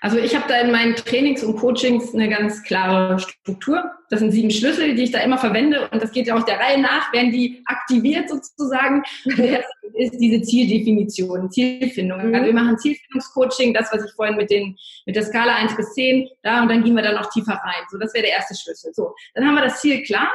Also 0.00 0.18
ich 0.18 0.34
habe 0.34 0.46
da 0.48 0.60
in 0.60 0.72
meinen 0.72 0.96
Trainings 0.96 1.44
und 1.44 1.56
Coachings 1.56 2.14
eine 2.14 2.28
ganz 2.28 2.62
klare 2.62 3.18
Struktur. 3.18 3.84
Das 4.10 4.20
sind 4.20 4.32
sieben 4.32 4.50
Schlüssel, 4.50 4.94
die 4.94 5.04
ich 5.04 5.10
da 5.12 5.20
immer 5.20 5.38
verwende 5.38 5.88
und 5.90 6.02
das 6.02 6.12
geht 6.12 6.26
ja 6.26 6.36
auch 6.36 6.42
der 6.42 6.58
Reihe 6.58 6.80
nach, 6.80 7.12
werden 7.12 7.30
die 7.30 7.62
aktiviert 7.66 8.28
sozusagen. 8.28 9.02
Das 9.24 10.10
ist 10.10 10.18
diese 10.20 10.42
Zieldefinition, 10.42 11.50
Zielfindung. 11.50 12.28
Mhm. 12.28 12.34
Also 12.34 12.46
wir 12.46 12.54
machen 12.54 12.78
Zielfindungscoaching, 12.78 13.74
das, 13.74 13.92
was 13.92 14.04
ich 14.04 14.12
vorhin 14.12 14.36
mit, 14.36 14.50
den, 14.50 14.76
mit 15.06 15.16
der 15.16 15.22
Skala 15.22 15.54
1 15.56 15.76
bis 15.76 15.92
10, 15.94 16.28
da 16.42 16.62
und 16.62 16.68
dann 16.68 16.82
gehen 16.82 16.94
wir 16.94 17.02
dann 17.02 17.14
noch 17.14 17.30
tiefer 17.30 17.52
rein. 17.52 17.84
So, 17.90 17.98
das 17.98 18.14
wäre 18.14 18.24
der 18.24 18.32
erste 18.32 18.54
Schlüssel. 18.54 18.92
So, 18.94 19.14
dann 19.34 19.46
haben 19.46 19.54
wir 19.54 19.62
das 19.62 19.80
Ziel 19.80 20.02
klar 20.02 20.30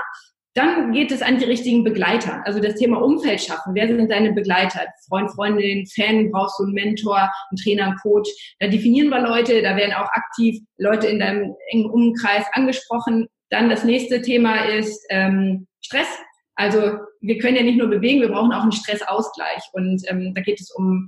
dann 0.58 0.92
geht 0.92 1.12
es 1.12 1.22
an 1.22 1.38
die 1.38 1.46
richtigen 1.46 1.84
Begleiter. 1.84 2.42
Also 2.46 2.60
das 2.60 2.76
Thema 2.76 3.00
Umfeld 3.00 3.42
schaffen. 3.42 3.76
Wer 3.76 3.88
sind 3.88 4.10
deine 4.10 4.34
Begleiter? 4.34 4.82
Freund, 5.08 5.30
Freundin, 5.32 5.86
Fan, 5.86 6.32
brauchst 6.32 6.60
du 6.60 6.64
einen 6.64 6.74
Mentor, 6.74 7.18
einen 7.18 7.58
Trainer, 7.64 7.84
einen 7.86 7.98
Coach? 7.98 8.30
Da 8.60 8.68
definieren 8.68 9.10
wir 9.10 9.22
Leute, 9.22 9.62
da 9.62 9.76
werden 9.76 9.94
auch 9.94 10.10
aktiv 10.10 10.58
Leute 10.78 11.08
in 11.08 11.20
deinem 11.20 11.54
engen 11.70 11.92
Umkreis 11.92 12.46
angesprochen. 12.54 13.28
Dann 13.52 13.70
das 13.70 13.84
nächste 13.84 14.24
Thema 14.24 14.66
ist 14.66 15.00
ähm, 15.12 15.68
Stress. 15.80 16.08
Also 16.56 16.98
wir 17.22 17.38
können 17.38 17.56
ja 17.56 17.64
nicht 17.64 17.78
nur 17.78 17.90
bewegen, 17.90 18.22
wir 18.22 18.30
brauchen 18.30 18.52
auch 18.52 18.64
einen 18.64 18.72
Stressausgleich. 18.72 19.62
Und 19.74 20.02
ähm, 20.08 20.34
da 20.34 20.42
geht 20.42 20.60
es 20.60 20.72
um 20.72 21.08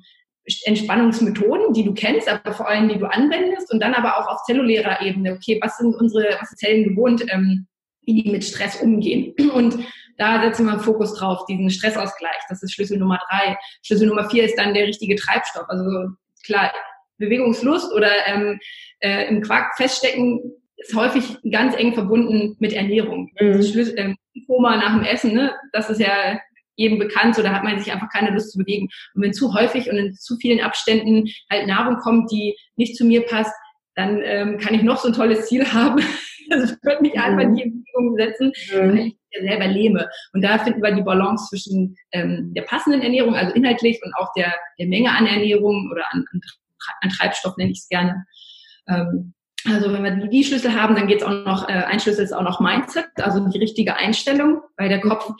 Entspannungsmethoden, 0.65 1.73
die 1.73 1.85
du 1.85 1.93
kennst, 1.95 2.29
aber 2.29 2.53
vor 2.53 2.67
allem, 2.67 2.87
die 2.87 2.99
du 2.99 3.07
anwendest. 3.07 3.73
Und 3.73 3.81
dann 3.81 3.95
aber 3.95 4.17
auch 4.17 4.27
auf 4.27 4.43
zellulärer 4.43 5.01
Ebene. 5.01 5.33
Okay, 5.33 5.59
was 5.59 5.77
sind 5.77 5.95
unsere, 5.95 6.37
was 6.39 6.51
Zellen 6.51 6.83
gewohnt? 6.83 7.25
Ähm, 7.31 7.65
wie 8.03 8.23
die 8.23 8.31
mit 8.31 8.43
Stress 8.43 8.81
umgehen. 8.81 9.33
Und 9.53 9.79
da 10.17 10.41
setzen 10.41 10.65
wir 10.65 10.73
einen 10.73 10.81
Fokus 10.81 11.15
drauf, 11.15 11.45
diesen 11.45 11.69
Stressausgleich. 11.69 12.41
Das 12.49 12.61
ist 12.61 12.73
Schlüssel 12.73 12.97
Nummer 12.97 13.19
drei. 13.29 13.57
Schlüssel 13.83 14.07
Nummer 14.07 14.29
vier 14.29 14.43
ist 14.43 14.57
dann 14.57 14.73
der 14.73 14.87
richtige 14.87 15.15
Treibstoff. 15.15 15.65
Also 15.69 16.09
klar, 16.45 16.71
Bewegungslust 17.17 17.93
oder 17.93 18.11
ähm, 18.27 18.59
äh, 18.99 19.27
im 19.27 19.41
Quark 19.41 19.75
feststecken 19.77 20.53
ist 20.77 20.95
häufig 20.95 21.37
ganz 21.51 21.75
eng 21.75 21.93
verbunden 21.93 22.55
mit 22.59 22.73
Ernährung. 22.73 23.31
Mhm. 23.39 23.61
Schlüssel, 23.61 23.95
ähm, 23.97 24.17
Koma 24.47 24.77
nach 24.77 24.93
dem 24.93 25.03
Essen, 25.03 25.33
ne? 25.33 25.53
das 25.73 25.89
ist 25.89 25.99
ja 25.99 26.39
jedem 26.75 26.97
bekannt, 26.97 27.35
so 27.35 27.43
da 27.43 27.51
hat 27.51 27.63
man 27.63 27.77
sich 27.77 27.91
einfach 27.91 28.09
keine 28.09 28.31
Lust 28.31 28.53
zu 28.53 28.59
bewegen. 28.59 28.87
Und 29.13 29.21
wenn 29.21 29.33
zu 29.33 29.53
häufig 29.53 29.89
und 29.89 29.97
in 29.97 30.15
zu 30.15 30.37
vielen 30.37 30.61
Abständen 30.61 31.29
halt 31.51 31.67
Nahrung 31.67 31.97
kommt, 31.97 32.31
die 32.31 32.55
nicht 32.77 32.95
zu 32.95 33.05
mir 33.05 33.25
passt, 33.25 33.53
dann 33.95 34.21
ähm, 34.23 34.57
kann 34.57 34.73
ich 34.73 34.81
noch 34.81 34.97
so 34.97 35.09
ein 35.09 35.13
tolles 35.13 35.47
Ziel 35.47 35.65
haben. 35.73 36.01
Also 36.51 36.73
ich 36.73 36.81
könnte 36.81 37.01
mich 37.01 37.19
einfach 37.19 37.45
mhm. 37.45 37.53
nicht 37.53 37.65
in 37.65 37.83
Bewegung 37.83 38.15
setzen, 38.17 38.51
mhm. 38.71 38.89
weil 38.89 39.07
ich 39.07 39.17
ja 39.31 39.41
selber 39.41 39.67
lehme. 39.67 40.09
Und 40.33 40.43
da 40.43 40.57
finden 40.57 40.81
wir 40.81 40.91
die 40.91 41.01
Balance 41.01 41.47
zwischen 41.49 41.95
ähm, 42.11 42.53
der 42.55 42.63
passenden 42.63 43.01
Ernährung, 43.01 43.35
also 43.35 43.53
inhaltlich, 43.53 43.99
und 44.03 44.13
auch 44.15 44.31
der, 44.35 44.53
der 44.79 44.87
Menge 44.87 45.11
an 45.11 45.25
Ernährung 45.27 45.89
oder 45.91 46.03
an, 46.11 46.25
an 47.01 47.09
Treibstoff 47.09 47.57
nenne 47.57 47.71
ich 47.71 47.79
es 47.79 47.89
gerne. 47.89 48.25
Ähm, 48.87 49.33
also 49.65 49.91
wenn 49.91 50.03
wir 50.03 50.11
die, 50.11 50.29
die 50.29 50.43
Schlüssel 50.43 50.73
haben, 50.73 50.95
dann 50.95 51.07
geht 51.07 51.21
es 51.21 51.27
auch 51.27 51.45
noch, 51.45 51.67
äh, 51.67 51.73
ein 51.73 51.99
Schlüssel 51.99 52.23
ist 52.23 52.33
auch 52.33 52.43
noch 52.43 52.59
Mindset, 52.59 53.09
also 53.17 53.45
die 53.47 53.59
richtige 53.59 53.95
Einstellung, 53.95 54.61
weil 54.77 54.89
der 54.89 55.01
Kopf 55.01 55.31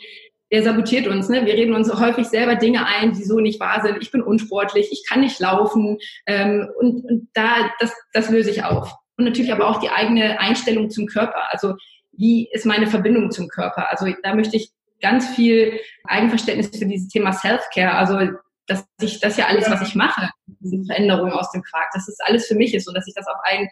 der 0.52 0.62
sabotiert 0.62 1.06
uns. 1.06 1.28
Ne? 1.28 1.46
Wir 1.46 1.54
reden 1.54 1.74
uns 1.74 1.92
häufig 1.92 2.26
selber 2.26 2.56
Dinge 2.56 2.86
ein, 2.86 3.12
die 3.12 3.24
so 3.24 3.40
nicht 3.40 3.60
wahr 3.60 3.82
sind. 3.82 3.98
Ich 4.00 4.10
bin 4.10 4.22
unsportlich, 4.22 4.88
ich 4.90 5.04
kann 5.08 5.20
nicht 5.20 5.38
laufen. 5.38 5.98
Ähm, 6.26 6.68
und, 6.78 7.04
und 7.04 7.28
da, 7.34 7.70
das, 7.78 7.94
das 8.12 8.30
löse 8.30 8.50
ich 8.50 8.64
auf. 8.64 8.92
Und 9.20 9.26
natürlich 9.26 9.52
aber 9.52 9.68
auch 9.68 9.80
die 9.80 9.90
eigene 9.90 10.40
Einstellung 10.40 10.88
zum 10.88 11.06
Körper. 11.06 11.42
Also 11.50 11.74
wie 12.12 12.48
ist 12.50 12.64
meine 12.64 12.86
Verbindung 12.86 13.30
zum 13.30 13.48
Körper? 13.48 13.90
Also 13.90 14.06
da 14.22 14.34
möchte 14.34 14.56
ich 14.56 14.70
ganz 15.02 15.28
viel 15.28 15.78
Eigenverständnis 16.04 16.70
für 16.70 16.86
dieses 16.86 17.08
Thema 17.08 17.34
Self-Care. 17.34 17.92
Also 17.92 18.18
dass 18.66 18.86
ich 19.02 19.20
das 19.20 19.36
ja 19.36 19.44
alles, 19.44 19.70
was 19.70 19.86
ich 19.86 19.94
mache, 19.94 20.30
diese 20.46 20.82
Veränderung 20.86 21.32
aus 21.32 21.50
dem 21.50 21.60
Quark, 21.60 21.90
dass 21.92 22.06
das 22.06 22.16
alles 22.20 22.46
für 22.46 22.54
mich 22.54 22.72
ist 22.72 22.88
und 22.88 22.94
dass 22.94 23.06
ich 23.06 23.12
das 23.14 23.26
auf 23.26 23.36
einen 23.44 23.68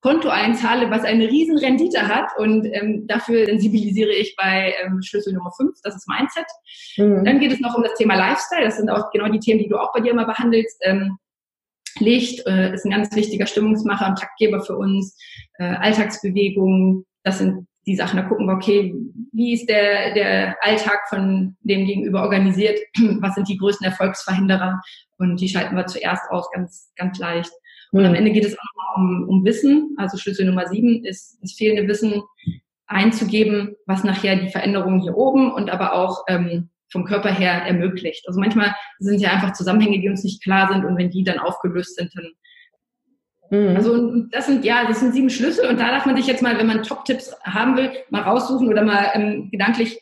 Konto 0.00 0.28
einzahle, 0.28 0.92
was 0.92 1.02
eine 1.02 1.26
riesen 1.26 1.58
Rendite 1.58 2.06
hat 2.06 2.28
und 2.38 2.66
ähm, 2.66 3.08
dafür 3.08 3.46
sensibilisiere 3.46 4.12
ich 4.12 4.36
bei 4.36 4.76
ähm, 4.80 5.02
Schlüssel 5.02 5.32
Nummer 5.32 5.50
5, 5.50 5.76
das 5.82 5.96
ist 5.96 6.06
Mindset. 6.06 6.46
Mhm. 6.98 7.24
Dann 7.24 7.40
geht 7.40 7.50
es 7.50 7.58
noch 7.58 7.74
um 7.74 7.82
das 7.82 7.94
Thema 7.94 8.14
Lifestyle, 8.14 8.64
das 8.64 8.76
sind 8.76 8.90
auch 8.90 9.10
genau 9.10 9.28
die 9.28 9.40
Themen, 9.40 9.58
die 9.58 9.68
du 9.68 9.76
auch 9.76 9.92
bei 9.92 9.98
dir 9.98 10.12
immer 10.12 10.26
behandelst. 10.26 10.78
Ähm, 10.82 11.18
Licht 11.98 12.46
äh, 12.46 12.74
ist 12.74 12.84
ein 12.84 12.90
ganz 12.90 13.14
wichtiger 13.14 13.46
Stimmungsmacher 13.46 14.08
und 14.08 14.18
Taktgeber 14.18 14.60
für 14.60 14.76
uns, 14.76 15.16
äh, 15.58 15.64
Alltagsbewegungen, 15.64 17.04
das 17.22 17.38
sind 17.38 17.66
die 17.86 17.96
Sachen, 17.96 18.16
da 18.16 18.22
gucken 18.22 18.46
wir, 18.46 18.54
okay, 18.54 18.94
wie 19.32 19.52
ist 19.52 19.68
der, 19.68 20.14
der 20.14 20.56
Alltag 20.62 21.00
von 21.08 21.56
dem 21.60 21.86
Gegenüber 21.86 22.22
organisiert, 22.22 22.78
was 23.20 23.34
sind 23.34 23.48
die 23.48 23.58
größten 23.58 23.86
Erfolgsverhinderer 23.86 24.80
und 25.18 25.40
die 25.40 25.48
schalten 25.48 25.76
wir 25.76 25.86
zuerst 25.86 26.30
aus, 26.30 26.50
ganz, 26.52 26.92
ganz 26.96 27.18
leicht. 27.18 27.52
Und 27.92 28.04
am 28.04 28.12
hm. 28.12 28.16
Ende 28.16 28.32
geht 28.32 28.44
es 28.44 28.58
auch 28.58 28.96
um, 28.96 29.28
um 29.28 29.44
Wissen. 29.44 29.94
Also 29.98 30.16
Schlüssel 30.16 30.46
Nummer 30.46 30.66
sieben 30.66 31.04
ist 31.04 31.38
das 31.42 31.52
fehlende 31.52 31.86
Wissen 31.88 32.22
einzugeben, 32.86 33.76
was 33.86 34.04
nachher 34.04 34.36
die 34.36 34.50
Veränderungen 34.50 35.00
hier 35.00 35.16
oben 35.16 35.52
und 35.52 35.70
aber 35.70 35.94
auch 35.94 36.24
ähm, 36.28 36.70
vom 36.94 37.04
Körper 37.04 37.30
her 37.30 37.64
ermöglicht. 37.66 38.26
Also 38.28 38.40
manchmal 38.40 38.74
sind 39.00 39.20
ja 39.20 39.30
einfach 39.30 39.52
Zusammenhänge, 39.52 40.00
die 40.00 40.08
uns 40.08 40.22
nicht 40.22 40.42
klar 40.42 40.72
sind 40.72 40.84
und 40.84 40.96
wenn 40.96 41.10
die 41.10 41.24
dann 41.24 41.40
aufgelöst 41.40 41.96
sind, 41.96 42.12
dann 42.14 42.30
mhm. 43.50 43.76
also 43.76 44.22
das 44.30 44.46
sind 44.46 44.64
ja, 44.64 44.86
das 44.86 45.00
sind 45.00 45.12
sieben 45.12 45.28
Schlüssel 45.28 45.68
und 45.68 45.80
da 45.80 45.90
darf 45.90 46.06
man 46.06 46.16
sich 46.16 46.28
jetzt 46.28 46.40
mal, 46.40 46.56
wenn 46.56 46.68
man 46.68 46.84
Top-Tipps 46.84 47.34
haben 47.42 47.76
will, 47.76 47.90
mal 48.10 48.22
raussuchen 48.22 48.68
oder 48.68 48.82
mal 48.84 49.10
ähm, 49.14 49.50
gedanklich 49.50 50.00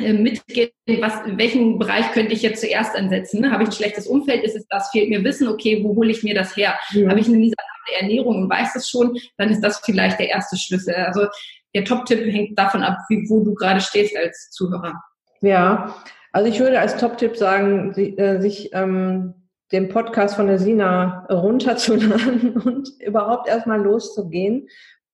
äh, 0.00 0.12
mitgehen, 0.12 0.70
was, 0.98 1.14
welchen 1.26 1.78
Bereich 1.78 2.10
könnte 2.10 2.32
ich 2.32 2.42
jetzt 2.42 2.60
zuerst 2.60 2.96
ansetzen? 2.96 3.40
Ne? 3.42 3.52
Habe 3.52 3.62
ich 3.62 3.68
ein 3.68 3.74
schlechtes 3.74 4.08
Umfeld? 4.08 4.42
Ist 4.42 4.56
es 4.56 4.66
das? 4.66 4.90
Fehlt 4.90 5.10
mir 5.10 5.22
Wissen? 5.22 5.46
Okay, 5.46 5.84
wo 5.84 5.94
hole 5.94 6.10
ich 6.10 6.24
mir 6.24 6.34
das 6.34 6.56
her? 6.56 6.74
Ja. 6.90 7.08
Habe 7.08 7.20
ich 7.20 7.28
eine 7.28 7.36
miserable 7.36 8.00
Ernährung 8.00 8.42
und 8.42 8.50
weiß 8.50 8.72
das 8.74 8.88
schon? 8.88 9.16
Dann 9.36 9.50
ist 9.50 9.60
das 9.60 9.78
vielleicht 9.84 10.18
der 10.18 10.28
erste 10.28 10.56
Schlüssel. 10.56 10.94
Also 10.94 11.26
der 11.74 11.84
Top-Tipp 11.84 12.20
hängt 12.32 12.58
davon 12.58 12.82
ab, 12.82 12.98
wie, 13.08 13.28
wo 13.28 13.44
du 13.44 13.54
gerade 13.54 13.80
stehst 13.80 14.16
als 14.16 14.50
Zuhörer. 14.50 14.94
Ja, 15.40 15.94
also 16.32 16.48
ich 16.48 16.60
würde 16.60 16.80
als 16.80 16.96
Top-Tipp 16.96 17.36
sagen, 17.36 17.92
äh, 17.94 18.40
sich 18.40 18.70
ähm, 18.72 19.34
den 19.72 19.88
Podcast 19.88 20.36
von 20.36 20.46
der 20.46 20.58
Sina 20.58 21.26
runterzuladen 21.30 22.56
und 22.64 22.90
überhaupt 23.00 23.48
erstmal 23.48 23.80
loszugehen 23.80 24.68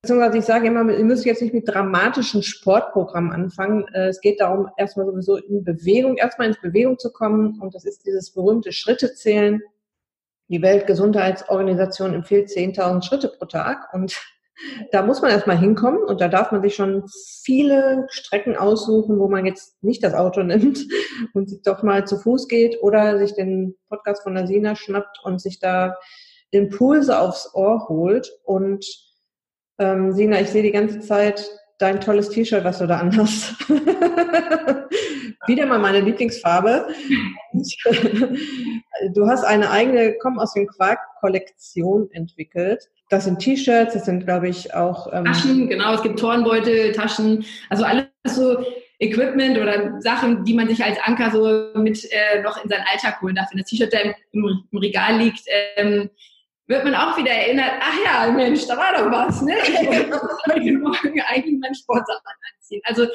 Beziehungsweise 0.06 0.38
ich 0.38 0.44
sage 0.44 0.68
immer, 0.68 0.88
ihr 0.88 1.04
müsst 1.04 1.24
jetzt 1.24 1.42
nicht 1.42 1.52
mit 1.52 1.66
dramatischen 1.66 2.44
Sportprogrammen 2.44 3.32
anfangen. 3.32 3.88
Äh, 3.92 4.06
es 4.06 4.20
geht 4.20 4.40
darum, 4.40 4.68
erstmal 4.76 5.04
sowieso 5.06 5.34
in 5.34 5.64
Bewegung, 5.64 6.16
erstmal 6.16 6.46
ins 6.46 6.60
Bewegung 6.60 6.96
zu 6.96 7.10
kommen. 7.10 7.58
Und 7.60 7.74
das 7.74 7.84
ist 7.84 8.06
dieses 8.06 8.30
berühmte 8.32 8.70
Schrittezählen. 8.70 9.60
Die 10.46 10.62
Weltgesundheitsorganisation 10.62 12.14
empfiehlt 12.14 12.50
10.000 12.50 13.02
Schritte 13.02 13.28
pro 13.36 13.46
Tag. 13.46 13.92
Und 13.92 14.16
da 14.92 15.02
muss 15.02 15.22
man 15.22 15.30
erstmal 15.30 15.58
hinkommen. 15.58 16.02
Und 16.02 16.20
da 16.20 16.28
darf 16.28 16.52
man 16.52 16.62
sich 16.62 16.74
schon 16.74 17.04
viele 17.42 18.06
Strecken 18.10 18.56
aussuchen, 18.56 19.18
wo 19.18 19.28
man 19.28 19.46
jetzt 19.46 19.82
nicht 19.82 20.02
das 20.02 20.14
Auto 20.14 20.42
nimmt 20.44 20.86
und 21.34 21.66
doch 21.66 21.82
mal 21.82 22.06
zu 22.06 22.18
Fuß 22.18 22.48
geht 22.48 22.82
oder 22.82 23.18
sich 23.18 23.34
den 23.34 23.76
Podcast 23.88 24.22
von 24.22 24.34
der 24.34 24.46
Sina 24.46 24.76
schnappt 24.76 25.20
und 25.22 25.40
sich 25.40 25.58
da 25.58 25.96
Impulse 26.50 27.18
aufs 27.18 27.54
Ohr 27.54 27.86
holt 27.88 28.30
und 28.44 28.86
ähm, 29.78 30.12
Sina, 30.12 30.40
ich 30.40 30.48
sehe 30.48 30.62
die 30.62 30.72
ganze 30.72 31.00
Zeit 31.00 31.50
dein 31.78 32.00
tolles 32.00 32.30
T-Shirt, 32.30 32.64
was 32.64 32.78
du 32.78 32.86
da 32.86 32.98
anhast. 32.98 33.54
Wieder 35.46 35.66
mal 35.66 35.78
meine 35.78 36.00
Lieblingsfarbe. 36.00 36.88
du 39.14 39.26
hast 39.26 39.44
eine 39.44 39.70
eigene 39.70 40.14
Komm 40.20 40.38
aus 40.38 40.54
dem 40.54 40.66
Quark-Kollektion 40.66 42.10
entwickelt. 42.12 42.90
Das 43.08 43.24
sind 43.24 43.38
T-Shirts, 43.38 43.94
das 43.94 44.04
sind, 44.04 44.24
glaube 44.24 44.48
ich, 44.48 44.74
auch. 44.74 45.12
Ähm 45.12 45.24
Taschen, 45.24 45.68
genau, 45.68 45.94
es 45.94 46.02
gibt 46.02 46.18
Turnbeutel, 46.18 46.92
Taschen, 46.92 47.44
also 47.70 47.84
alles 47.84 48.06
so 48.24 48.64
Equipment 48.98 49.58
oder 49.58 50.00
Sachen, 50.00 50.44
die 50.44 50.54
man 50.54 50.68
sich 50.68 50.82
als 50.82 50.98
Anker 51.02 51.30
so 51.30 51.78
mit 51.78 52.02
äh, 52.10 52.42
noch 52.42 52.62
in 52.62 52.68
seinen 52.68 52.84
Alltag 52.90 53.20
holen 53.20 53.34
darf. 53.34 53.48
Wenn 53.50 53.58
das 53.58 53.68
T-Shirt 53.68 53.92
da 53.92 53.98
im, 54.00 54.14
im, 54.32 54.78
Regal 54.78 55.18
liegt, 55.18 55.42
ähm, 55.76 56.10
wird 56.66 56.82
man 56.82 56.94
auch 56.94 57.16
wieder 57.16 57.30
erinnert, 57.30 57.72
ach 57.80 57.94
ja, 58.04 58.32
Mensch, 58.32 58.66
da 58.66 58.76
war 58.76 58.92
doch 58.92 59.10
was, 59.10 59.42
ne? 59.42 59.54
Ich 59.62 59.86
wollte 59.86 60.20
heute 60.50 60.72
Morgen 60.78 61.20
eigentlich 61.28 61.60
meinen 61.60 61.74
Sportsachen 61.74 62.20
anziehen. 62.54 62.80
Also 62.84 63.06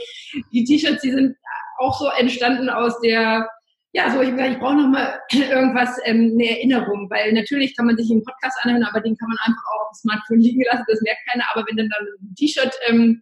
die 0.54 0.64
T-Shirts, 0.64 1.02
die 1.02 1.12
sind 1.12 1.36
auch 1.82 2.00
so 2.00 2.08
entstanden 2.18 2.70
aus 2.70 3.00
der, 3.02 3.50
ja, 3.94 4.10
so 4.12 4.22
ich 4.22 4.30
ich 4.30 4.60
brauche 4.60 4.76
nochmal 4.76 5.20
irgendwas, 5.32 5.98
ähm, 6.06 6.32
eine 6.34 6.50
Erinnerung, 6.50 7.10
weil 7.10 7.34
natürlich 7.34 7.76
kann 7.76 7.88
man 7.88 7.98
sich 7.98 8.10
einen 8.12 8.24
Podcast 8.24 8.58
anhören, 8.62 8.84
aber 8.84 9.02
den 9.02 9.18
kann 9.18 9.30
man 9.30 9.38
einfach 9.44 9.64
auch 9.74 9.82
auf 9.82 9.90
dem 9.92 10.00
Smartphone 10.00 10.40
liegen 10.42 10.64
lassen, 10.64 10.86
das 10.88 11.02
merkt 11.02 11.22
keiner, 11.30 11.46
aber 11.54 11.66
wenn 11.68 11.78
dann, 11.78 11.90
dann 11.90 12.08
ein 12.22 12.36
T-Shirt 12.36 12.74
ähm, 12.88 13.22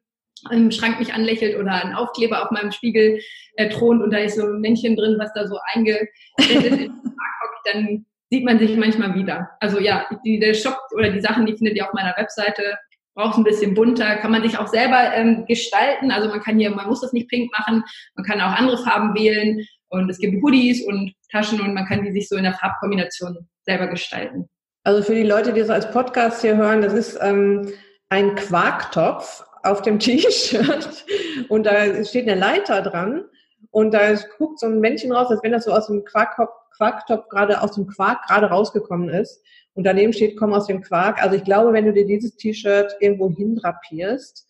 im 0.52 0.72
Schrank 0.72 1.00
mich 1.00 1.14
anlächelt 1.14 1.58
oder 1.58 1.84
ein 1.84 1.94
Aufkleber 1.94 2.44
auf 2.44 2.52
meinem 2.52 2.72
Spiegel 2.72 3.20
äh, 3.56 3.70
thront 3.70 4.02
und 4.02 4.12
da 4.12 4.20
ist 4.20 4.38
so 4.38 4.46
ein 4.46 4.62
Männchen 4.62 4.96
drin, 4.96 5.18
was 5.20 5.34
da 5.34 5.48
so 5.48 5.58
eingebettet 5.74 6.10
ist, 6.38 6.92
dann 7.66 8.06
sieht 8.30 8.46
man 8.46 8.60
sich 8.60 8.76
manchmal 8.78 9.16
wieder. 9.16 9.50
Also 9.60 9.80
ja, 9.80 10.06
die, 10.24 10.40
der 10.40 10.54
Shop 10.54 10.78
oder 10.96 11.10
die 11.10 11.22
Sachen, 11.22 11.46
die 11.46 11.58
findet 11.58 11.76
ihr 11.76 11.86
auf 11.86 11.94
meiner 11.94 12.16
Webseite. 12.16 12.78
Braucht 13.20 13.38
ein 13.38 13.44
bisschen 13.44 13.74
bunter, 13.74 14.16
kann 14.16 14.32
man 14.32 14.44
sich 14.44 14.58
auch 14.58 14.68
selber 14.68 15.14
ähm, 15.14 15.44
gestalten. 15.46 16.10
Also 16.10 16.30
man 16.30 16.40
kann 16.40 16.58
hier, 16.58 16.70
man 16.70 16.88
muss 16.88 17.02
das 17.02 17.12
nicht 17.12 17.28
pink 17.28 17.52
machen, 17.52 17.84
man 18.16 18.26
kann 18.26 18.40
auch 18.40 18.58
andere 18.58 18.78
Farben 18.78 19.14
wählen 19.14 19.66
und 19.90 20.10
es 20.10 20.20
gibt 20.20 20.42
Hoodies 20.42 20.86
und 20.86 21.12
Taschen 21.30 21.60
und 21.60 21.74
man 21.74 21.86
kann 21.86 22.02
die 22.02 22.14
sich 22.14 22.30
so 22.30 22.38
in 22.38 22.44
der 22.44 22.54
Farbkombination 22.54 23.46
selber 23.66 23.88
gestalten. 23.88 24.48
Also 24.86 25.04
für 25.04 25.16
die 25.16 25.24
Leute, 25.24 25.52
die 25.52 25.60
das 25.60 25.70
als 25.70 25.92
Podcast 25.92 26.40
hier 26.40 26.56
hören, 26.56 26.82
das 26.82 26.94
ist 26.94 27.20
ähm, 27.22 27.70
ein 28.08 28.36
Quarktopf 28.36 29.44
auf 29.64 29.82
dem 29.82 30.00
T-Shirt 30.00 31.06
und 31.50 31.66
da 31.66 32.02
steht 32.06 32.26
eine 32.26 32.40
Leiter 32.40 32.82
dran 32.82 33.26
und 33.72 33.94
da 33.94 34.14
guckt 34.38 34.62
so 34.62 34.68
ein 34.68 34.80
Männchen 34.80 35.12
raus, 35.12 35.28
als 35.30 35.44
wenn 35.44 35.52
das 35.52 35.66
so 35.66 35.74
aus 35.74 35.88
dem 35.88 36.06
Quarktopf, 36.06 36.54
Quarktopf 36.78 37.28
gerade 37.28 37.62
aus 37.62 37.74
dem 37.74 37.86
Quark 37.86 38.26
gerade 38.28 38.48
rausgekommen 38.48 39.10
ist. 39.10 39.44
Und 39.80 39.86
daneben 39.86 40.12
steht, 40.12 40.36
komm 40.36 40.52
aus 40.52 40.68
dem 40.68 40.82
Quark. 40.82 41.24
Also 41.24 41.38
ich 41.38 41.46
glaube, 41.46 41.72
wenn 41.72 41.86
du 41.86 41.94
dir 41.94 42.06
dieses 42.06 42.36
T-Shirt 42.36 42.98
irgendwo 43.00 43.32
hindrapierst, 43.32 44.46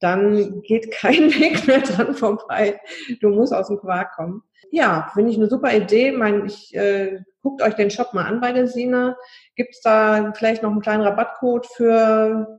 dann 0.00 0.60
geht 0.62 0.90
kein 0.90 1.30
Weg 1.38 1.68
mehr 1.68 1.82
dran 1.82 2.16
vorbei. 2.16 2.80
Du 3.20 3.28
musst 3.28 3.54
aus 3.54 3.68
dem 3.68 3.78
Quark 3.78 4.16
kommen. 4.16 4.42
Ja, 4.72 5.08
finde 5.14 5.30
ich 5.30 5.36
eine 5.36 5.48
super 5.48 5.72
Idee. 5.72 6.10
Mein, 6.10 6.46
ich 6.46 6.74
äh, 6.74 7.20
guckt 7.42 7.62
euch 7.62 7.74
den 7.74 7.92
Shop 7.92 8.12
mal 8.12 8.24
an 8.24 8.40
bei 8.40 8.50
der 8.50 8.66
Sina. 8.66 9.16
Gibt 9.54 9.70
es 9.76 9.82
da 9.82 10.32
vielleicht 10.34 10.64
noch 10.64 10.72
einen 10.72 10.80
kleinen 10.80 11.04
Rabattcode 11.04 11.66
für 11.76 12.58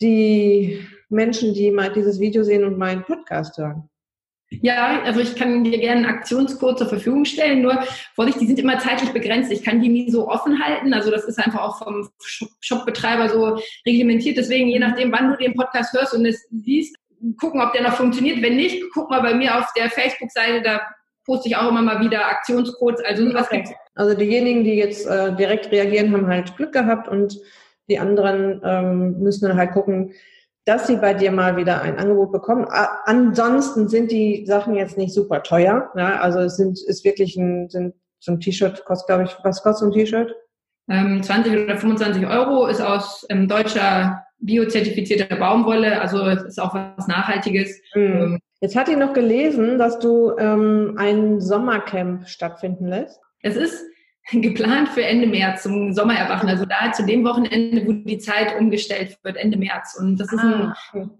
die 0.00 0.86
Menschen, 1.08 1.52
die 1.52 1.72
mal 1.72 1.92
dieses 1.92 2.20
Video 2.20 2.44
sehen 2.44 2.62
und 2.62 2.78
meinen 2.78 3.02
Podcast 3.02 3.58
hören? 3.58 3.89
Ja, 4.50 5.02
also 5.04 5.20
ich 5.20 5.36
kann 5.36 5.62
dir 5.62 5.78
gerne 5.78 6.08
einen 6.08 6.16
Aktionscode 6.16 6.78
zur 6.78 6.88
Verfügung 6.88 7.24
stellen, 7.24 7.62
nur 7.62 7.84
Vorsicht, 8.14 8.40
die 8.40 8.46
sind 8.46 8.58
immer 8.58 8.80
zeitlich 8.80 9.10
begrenzt. 9.10 9.52
Ich 9.52 9.62
kann 9.62 9.80
die 9.80 9.88
nie 9.88 10.10
so 10.10 10.28
offen 10.28 10.62
halten. 10.62 10.92
Also 10.92 11.10
das 11.12 11.24
ist 11.24 11.38
einfach 11.38 11.62
auch 11.62 11.78
vom 11.78 12.08
Shopbetreiber 12.60 13.28
so 13.28 13.60
reglementiert. 13.86 14.36
Deswegen, 14.36 14.68
je 14.68 14.80
nachdem, 14.80 15.12
wann 15.12 15.30
du 15.30 15.36
den 15.36 15.54
Podcast 15.54 15.92
hörst 15.94 16.14
und 16.14 16.26
es 16.26 16.48
siehst, 16.50 16.96
gucken, 17.38 17.60
ob 17.60 17.72
der 17.72 17.82
noch 17.82 17.94
funktioniert. 17.94 18.42
Wenn 18.42 18.56
nicht, 18.56 18.82
guck 18.92 19.08
mal 19.08 19.20
bei 19.20 19.34
mir 19.34 19.56
auf 19.56 19.66
der 19.76 19.88
Facebook-Seite, 19.88 20.62
da 20.62 20.80
poste 21.24 21.48
ich 21.48 21.56
auch 21.56 21.68
immer 21.68 21.82
mal 21.82 22.00
wieder 22.00 22.26
Aktionscodes. 22.26 23.04
Also 23.04 23.28
sowas 23.28 23.46
okay. 23.46 23.58
gibt's. 23.58 23.72
Also 23.94 24.16
diejenigen, 24.16 24.64
die 24.64 24.74
jetzt 24.74 25.06
äh, 25.06 25.34
direkt 25.36 25.70
reagieren, 25.70 26.12
haben 26.12 26.26
halt 26.26 26.56
Glück 26.56 26.72
gehabt 26.72 27.06
und 27.06 27.38
die 27.88 27.98
anderen 27.98 28.60
ähm, 28.64 29.20
müssen 29.20 29.46
dann 29.46 29.56
halt 29.56 29.72
gucken, 29.72 30.12
dass 30.64 30.86
sie 30.86 30.96
bei 30.96 31.14
dir 31.14 31.32
mal 31.32 31.56
wieder 31.56 31.80
ein 31.82 31.98
Angebot 31.98 32.32
bekommen. 32.32 32.66
Ansonsten 33.04 33.88
sind 33.88 34.10
die 34.10 34.44
Sachen 34.46 34.74
jetzt 34.74 34.98
nicht 34.98 35.14
super 35.14 35.42
teuer. 35.42 35.90
Ja? 35.96 36.20
Also 36.20 36.40
es 36.40 36.56
sind, 36.56 36.80
ist 36.82 37.04
wirklich 37.04 37.36
ein, 37.36 37.68
sind, 37.70 37.94
so 38.18 38.32
ein 38.32 38.40
T-Shirt 38.40 38.84
kostet, 38.84 39.06
glaube 39.06 39.24
ich, 39.24 39.36
was 39.42 39.62
kostet 39.62 39.80
so 39.80 39.86
ein 39.86 39.92
T-Shirt? 39.92 40.34
Ähm, 40.88 41.22
20 41.22 41.52
oder 41.64 41.76
25 41.78 42.26
Euro 42.26 42.66
ist 42.66 42.80
aus 42.80 43.24
ähm, 43.30 43.48
deutscher 43.48 44.24
biozertifizierter 44.40 45.36
Baumwolle, 45.36 46.00
also 46.00 46.26
es 46.26 46.42
ist 46.42 46.60
auch 46.60 46.74
was 46.74 47.06
Nachhaltiges. 47.06 47.78
Mhm. 47.94 48.38
Jetzt 48.60 48.76
hatte 48.76 48.92
ich 48.92 48.96
noch 48.96 49.12
gelesen, 49.12 49.78
dass 49.78 49.98
du 49.98 50.36
ähm, 50.38 50.94
ein 50.98 51.40
Sommercamp 51.40 52.28
stattfinden 52.28 52.86
lässt. 52.86 53.20
Es 53.42 53.56
ist 53.56 53.84
geplant 54.40 54.88
für 54.90 55.02
Ende 55.02 55.26
März 55.26 55.62
zum 55.64 55.92
Sommererwachen. 55.92 56.48
Also 56.48 56.64
da 56.64 56.92
zu 56.92 57.04
dem 57.04 57.24
Wochenende, 57.24 57.86
wo 57.86 57.92
die 57.92 58.18
Zeit 58.18 58.58
umgestellt 58.58 59.18
wird, 59.22 59.36
Ende 59.36 59.58
März. 59.58 59.96
Und 59.98 60.18
das 60.18 60.32
ist 60.32 60.38
ein, 60.38 60.72
ah, 60.72 60.76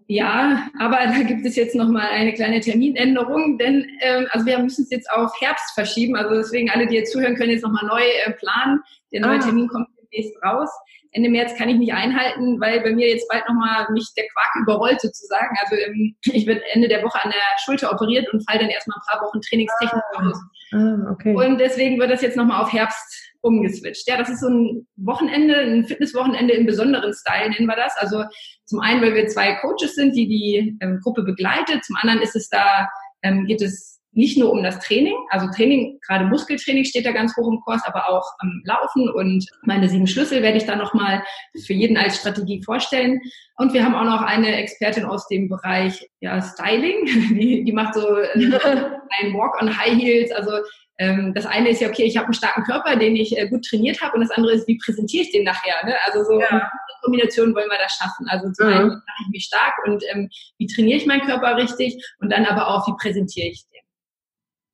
ja, 0.07 0.69
aber 0.79 0.99
da 1.07 1.23
gibt 1.23 1.45
es 1.47 1.57
jetzt 1.57 1.75
nochmal 1.75 2.09
eine 2.13 2.33
kleine 2.33 2.61
Terminänderung, 2.61 3.59
denn 3.59 3.87
ähm, 4.01 4.27
also 4.31 4.47
wir 4.47 4.59
müssen 4.59 4.85
es 4.85 4.91
jetzt 4.91 5.11
auf 5.11 5.33
Herbst 5.41 5.73
verschieben. 5.75 6.17
Also 6.17 6.35
deswegen 6.35 6.71
alle, 6.71 6.87
die 6.87 6.97
jetzt 6.97 7.13
zuhören, 7.13 7.37
können 7.37 7.51
jetzt 7.51 7.65
nochmal 7.65 7.87
neu 7.87 8.03
äh, 8.03 8.33
planen. 8.33 8.81
Der 9.13 9.21
neue 9.21 9.39
ah. 9.39 9.43
Termin 9.43 9.69
kommt 9.69 9.89
demnächst 10.11 10.43
raus. 10.43 10.69
Ende 11.13 11.29
März 11.29 11.57
kann 11.57 11.69
ich 11.69 11.77
nicht 11.77 11.93
einhalten, 11.93 12.61
weil 12.61 12.81
bei 12.81 12.93
mir 12.93 13.09
jetzt 13.09 13.29
bald 13.29 13.43
nochmal 13.49 13.87
mich 13.93 14.07
der 14.17 14.27
Quark 14.33 14.63
überrollt 14.63 15.01
sozusagen. 15.01 15.57
Also 15.63 15.75
ähm, 15.77 16.15
ich 16.25 16.47
werde 16.47 16.63
Ende 16.73 16.89
der 16.89 17.03
Woche 17.03 17.23
an 17.23 17.31
der 17.31 17.41
Schulter 17.65 17.93
operiert 17.93 18.33
und 18.33 18.49
falle 18.49 18.61
dann 18.61 18.71
erstmal 18.71 18.99
ein 18.99 19.19
paar 19.19 19.27
Wochen 19.27 19.41
Trainingstechnik 19.41 20.03
ah. 20.15 20.29
aus. 20.29 20.41
Ah, 20.73 21.11
okay. 21.11 21.35
Und 21.35 21.59
deswegen 21.59 21.99
wird 21.99 22.11
das 22.11 22.23
jetzt 22.23 22.37
nochmal 22.37 22.63
auf 22.63 22.73
Herbst 22.73 23.31
umgeswitcht. 23.43 24.07
Ja, 24.07 24.19
das 24.19 24.29
ist 24.29 24.41
so 24.41 24.49
ein 24.49 24.87
Wochenende, 24.97 25.57
ein 25.57 25.85
Fitnesswochenende 25.85 26.55
im 26.55 26.67
besonderen 26.67 27.13
Style 27.13 27.51
nennen 27.51 27.67
wir 27.67 27.77
das. 27.77 27.97
Also 27.97 28.25
zum 28.67 28.81
einen, 28.81 29.03
weil 29.03 29.15
wir 29.15 29.27
zwei 29.27 29.55
Coaches 29.57 29.95
sind, 29.95 30.15
die 30.15 30.29
die 30.29 30.79
ähm, 30.81 31.01
Gruppe 31.03 31.23
begleitet. 31.23 31.85
Zum 31.85 31.97
anderen 31.97 32.23
ist 32.23 32.37
es 32.37 32.49
da, 32.49 32.89
ähm, 33.23 33.47
geht 33.47 33.63
es 33.63 34.00
nicht 34.13 34.39
nur 34.39 34.51
um 34.51 34.63
das 34.63 34.81
Training, 34.81 35.15
also 35.31 35.49
Training, 35.55 35.99
gerade 36.07 36.25
Muskeltraining 36.27 36.85
steht 36.85 37.07
da 37.07 37.13
ganz 37.13 37.37
hoch 37.37 37.49
im 37.51 37.61
Kurs, 37.61 37.83
aber 37.85 38.09
auch 38.09 38.25
am 38.39 38.63
Laufen 38.65 39.09
und 39.09 39.47
meine 39.63 39.89
sieben 39.89 40.07
Schlüssel 40.07 40.43
werde 40.43 40.59
ich 40.59 40.67
da 40.67 40.75
nochmal 40.75 41.23
für 41.65 41.75
jeden 41.75 41.97
als 41.97 42.17
Strategie 42.17 42.63
vorstellen. 42.63 43.21
Und 43.57 43.73
wir 43.73 43.85
haben 43.85 43.95
auch 43.95 44.05
noch 44.05 44.23
eine 44.23 44.57
Expertin 44.57 45.05
aus 45.05 45.29
dem 45.29 45.49
Bereich 45.49 46.09
ja, 46.21 46.43
Styling, 46.43 47.05
die, 47.39 47.65
die 47.65 47.73
macht 47.73 47.95
so 47.95 48.17
äh, 48.17 48.33
einen 48.35 49.35
Walk 49.35 49.61
on 49.63 49.77
High 49.77 49.97
Heels, 49.97 50.33
also 50.33 50.53
ähm, 50.99 51.33
das 51.35 51.47
eine 51.47 51.71
ist 51.71 51.81
ja, 51.81 51.89
okay, 51.89 52.05
ich 52.05 52.17
habe 52.17 52.27
einen 52.27 52.35
starken 52.35 52.65
Körper, 52.65 52.97
den 52.97 53.17
ich 53.17 53.37
äh, 53.39 53.49
gut 53.49 53.65
trainiert 53.65 54.03
habe 54.03 54.17
und 54.17 54.21
das 54.21 54.31
andere 54.33 54.53
ist, 54.53 54.69
wie 54.69 54.77
präsentiere 54.77 55.25
ich 55.25 55.33
den 55.33 55.45
nachher? 55.45 55.75
Ne? 55.87 55.95
Also 56.07 56.25
so 56.25 56.39
ja. 56.39 56.71
Kombination 57.03 57.55
wollen 57.55 57.71
wir 57.71 57.79
da 57.79 57.89
schaffen. 57.89 58.27
Also 58.29 58.51
zum 58.53 58.67
mhm. 58.67 58.73
einen 58.73 58.89
mache 58.89 59.23
ich 59.25 59.29
mich 59.31 59.45
stark 59.45 59.75
und 59.87 60.05
ähm, 60.13 60.29
wie 60.59 60.67
trainiere 60.67 60.99
ich 60.99 61.07
meinen 61.07 61.23
Körper 61.23 61.57
richtig 61.57 61.97
und 62.21 62.31
dann 62.31 62.45
aber 62.45 62.69
auch, 62.69 62.87
wie 62.87 62.97
präsentiere 63.01 63.49
ich 63.49 63.65
den. 63.65 63.70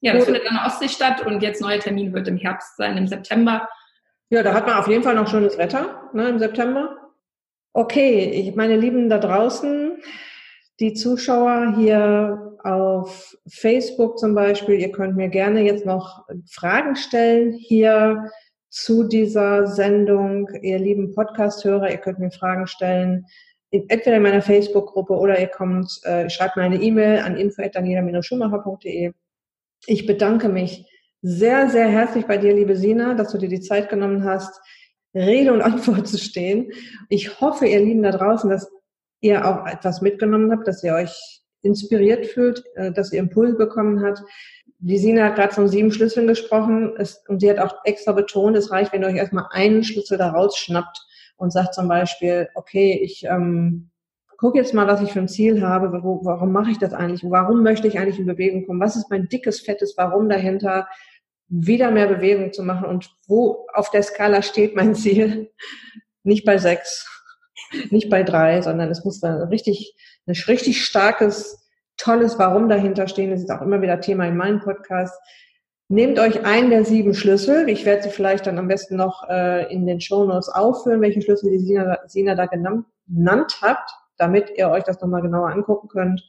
Ja, 0.06 0.12
das 0.12 0.26
findet 0.26 0.46
an 0.48 0.54
der 0.54 0.66
Ostsee 0.66 0.88
statt 0.88 1.26
und 1.26 1.42
jetzt 1.42 1.60
neuer 1.60 1.80
Termin 1.80 2.12
wird 2.12 2.28
im 2.28 2.36
Herbst 2.36 2.76
sein, 2.76 2.96
im 2.96 3.08
September. 3.08 3.68
Ja, 4.30 4.44
da 4.44 4.54
hat 4.54 4.64
man 4.64 4.76
auf 4.76 4.86
jeden 4.86 5.02
Fall 5.02 5.16
noch 5.16 5.26
schönes 5.26 5.58
Wetter 5.58 6.10
ne, 6.12 6.28
im 6.28 6.38
September. 6.38 6.96
Okay, 7.72 8.30
ich 8.30 8.54
meine 8.54 8.76
Lieben 8.76 9.08
da 9.08 9.18
draußen, 9.18 10.00
die 10.78 10.94
Zuschauer 10.94 11.74
hier 11.76 12.56
auf 12.62 13.36
Facebook 13.48 14.16
zum 14.20 14.36
Beispiel, 14.36 14.80
ihr 14.80 14.92
könnt 14.92 15.16
mir 15.16 15.28
gerne 15.28 15.62
jetzt 15.62 15.84
noch 15.84 16.24
Fragen 16.48 16.94
stellen 16.94 17.52
hier 17.52 18.30
zu 18.68 19.08
dieser 19.08 19.66
Sendung. 19.66 20.48
Ihr 20.62 20.78
lieben 20.78 21.16
Podcast-Hörer, 21.16 21.90
ihr 21.90 21.98
könnt 21.98 22.20
mir 22.20 22.30
Fragen 22.30 22.68
stellen, 22.68 23.26
entweder 23.72 24.18
in 24.18 24.22
meiner 24.22 24.42
Facebook-Gruppe 24.42 25.14
oder 25.14 25.40
ihr 25.40 25.48
kommt, 25.48 26.00
äh, 26.04 26.30
schreibt 26.30 26.56
mir 26.56 26.62
eine 26.62 26.80
E-Mail 26.80 27.22
an 27.22 27.36
info.daniela-schumacher.de. 27.36 29.12
Ich 29.86 30.06
bedanke 30.06 30.48
mich 30.48 30.84
sehr, 31.22 31.70
sehr 31.70 31.86
herzlich 31.86 32.26
bei 32.26 32.38
dir, 32.38 32.54
liebe 32.54 32.76
Sina, 32.76 33.14
dass 33.14 33.32
du 33.32 33.38
dir 33.38 33.48
die 33.48 33.60
Zeit 33.60 33.88
genommen 33.88 34.24
hast, 34.24 34.60
Rede 35.14 35.52
und 35.52 35.62
Antwort 35.62 36.08
zu 36.08 36.18
stehen. 36.18 36.72
Ich 37.08 37.40
hoffe, 37.40 37.66
ihr 37.66 37.80
Lieben 37.80 38.02
da 38.02 38.10
draußen, 38.10 38.50
dass 38.50 38.68
ihr 39.20 39.46
auch 39.46 39.66
etwas 39.66 40.02
mitgenommen 40.02 40.50
habt, 40.50 40.66
dass 40.66 40.82
ihr 40.82 40.94
euch 40.94 41.40
inspiriert 41.62 42.26
fühlt, 42.26 42.64
äh, 42.74 42.92
dass 42.92 43.12
ihr 43.12 43.20
Impuls 43.20 43.56
bekommen 43.56 44.04
habt. 44.04 44.22
Die 44.78 44.98
Sina 44.98 45.26
hat 45.26 45.36
gerade 45.36 45.54
von 45.54 45.68
sieben 45.68 45.92
Schlüsseln 45.92 46.26
gesprochen 46.26 46.92
und 47.28 47.40
sie 47.40 47.48
hat 47.48 47.58
auch 47.58 47.74
extra 47.84 48.12
betont, 48.12 48.56
es 48.56 48.70
reicht, 48.70 48.92
wenn 48.92 49.02
ihr 49.02 49.08
euch 49.08 49.16
erstmal 49.16 49.46
einen 49.50 49.84
Schlüssel 49.84 50.18
da 50.18 50.30
rausschnappt 50.30 50.98
und 51.36 51.52
sagt 51.52 51.74
zum 51.74 51.88
Beispiel, 51.88 52.48
okay, 52.54 53.00
ich 53.02 53.24
ähm, 53.24 53.90
guck 54.38 54.54
jetzt 54.54 54.74
mal, 54.74 54.86
was 54.86 55.00
ich 55.00 55.12
für 55.12 55.20
ein 55.20 55.28
Ziel 55.28 55.62
habe, 55.62 56.02
wo, 56.02 56.20
warum 56.24 56.52
mache 56.52 56.70
ich 56.70 56.78
das 56.78 56.92
eigentlich, 56.92 57.22
warum 57.24 57.62
möchte 57.62 57.88
ich 57.88 57.98
eigentlich 57.98 58.18
in 58.18 58.26
Bewegung 58.26 58.66
kommen, 58.66 58.80
was 58.80 58.96
ist 58.96 59.10
mein 59.10 59.28
dickes, 59.28 59.60
fettes 59.60 59.94
Warum 59.96 60.28
dahinter, 60.28 60.88
wieder 61.48 61.90
mehr 61.90 62.06
Bewegung 62.06 62.52
zu 62.52 62.62
machen 62.62 62.88
und 62.88 63.10
wo 63.28 63.66
auf 63.72 63.90
der 63.90 64.02
Skala 64.02 64.42
steht 64.42 64.74
mein 64.74 64.94
Ziel, 64.94 65.50
nicht 66.22 66.44
bei 66.44 66.58
sechs, 66.58 67.06
nicht 67.90 68.10
bei 68.10 68.22
drei, 68.22 68.60
sondern 68.62 68.90
es 68.90 69.04
muss 69.04 69.20
dann 69.20 69.42
richtig, 69.48 69.94
ein 70.26 70.34
richtig 70.48 70.84
starkes, 70.84 71.66
tolles 71.96 72.38
Warum 72.38 72.68
dahinter 72.68 73.08
stehen. 73.08 73.30
Das 73.30 73.40
ist 73.40 73.50
auch 73.50 73.62
immer 73.62 73.80
wieder 73.80 74.00
Thema 74.00 74.26
in 74.26 74.36
meinem 74.36 74.60
Podcast. 74.60 75.14
Nehmt 75.88 76.18
euch 76.18 76.44
einen 76.44 76.70
der 76.70 76.84
sieben 76.84 77.14
Schlüssel. 77.14 77.68
Ich 77.68 77.84
werde 77.84 78.02
sie 78.02 78.10
vielleicht 78.10 78.46
dann 78.46 78.58
am 78.58 78.66
besten 78.66 78.96
noch 78.96 79.28
äh, 79.28 79.72
in 79.72 79.86
den 79.86 80.00
Shownotes 80.00 80.48
aufführen, 80.48 81.00
welche 81.00 81.22
Schlüssel 81.22 81.52
die 81.52 81.60
Sina, 81.60 81.98
Sina 82.06 82.34
da 82.34 82.46
genannt 82.46 83.58
habt, 83.62 83.90
damit 84.18 84.50
ihr 84.56 84.68
euch 84.68 84.84
das 84.84 85.00
nochmal 85.00 85.22
genauer 85.22 85.50
angucken 85.50 85.88
könnt. 85.88 86.22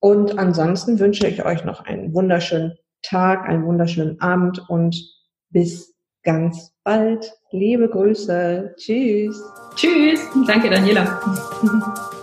Und 0.00 0.38
ansonsten 0.38 0.98
wünsche 0.98 1.26
ich 1.26 1.44
euch 1.44 1.64
noch 1.64 1.80
einen 1.84 2.14
wunderschönen 2.14 2.74
Tag, 3.02 3.48
einen 3.48 3.64
wunderschönen 3.64 4.20
Abend 4.20 4.68
und 4.68 4.96
bis 5.50 5.94
ganz 6.22 6.72
bald. 6.84 7.32
Liebe 7.50 7.88
Grüße. 7.88 8.74
Tschüss. 8.76 9.42
Tschüss. 9.76 10.20
Danke, 10.46 10.70
Daniela. 10.70 11.20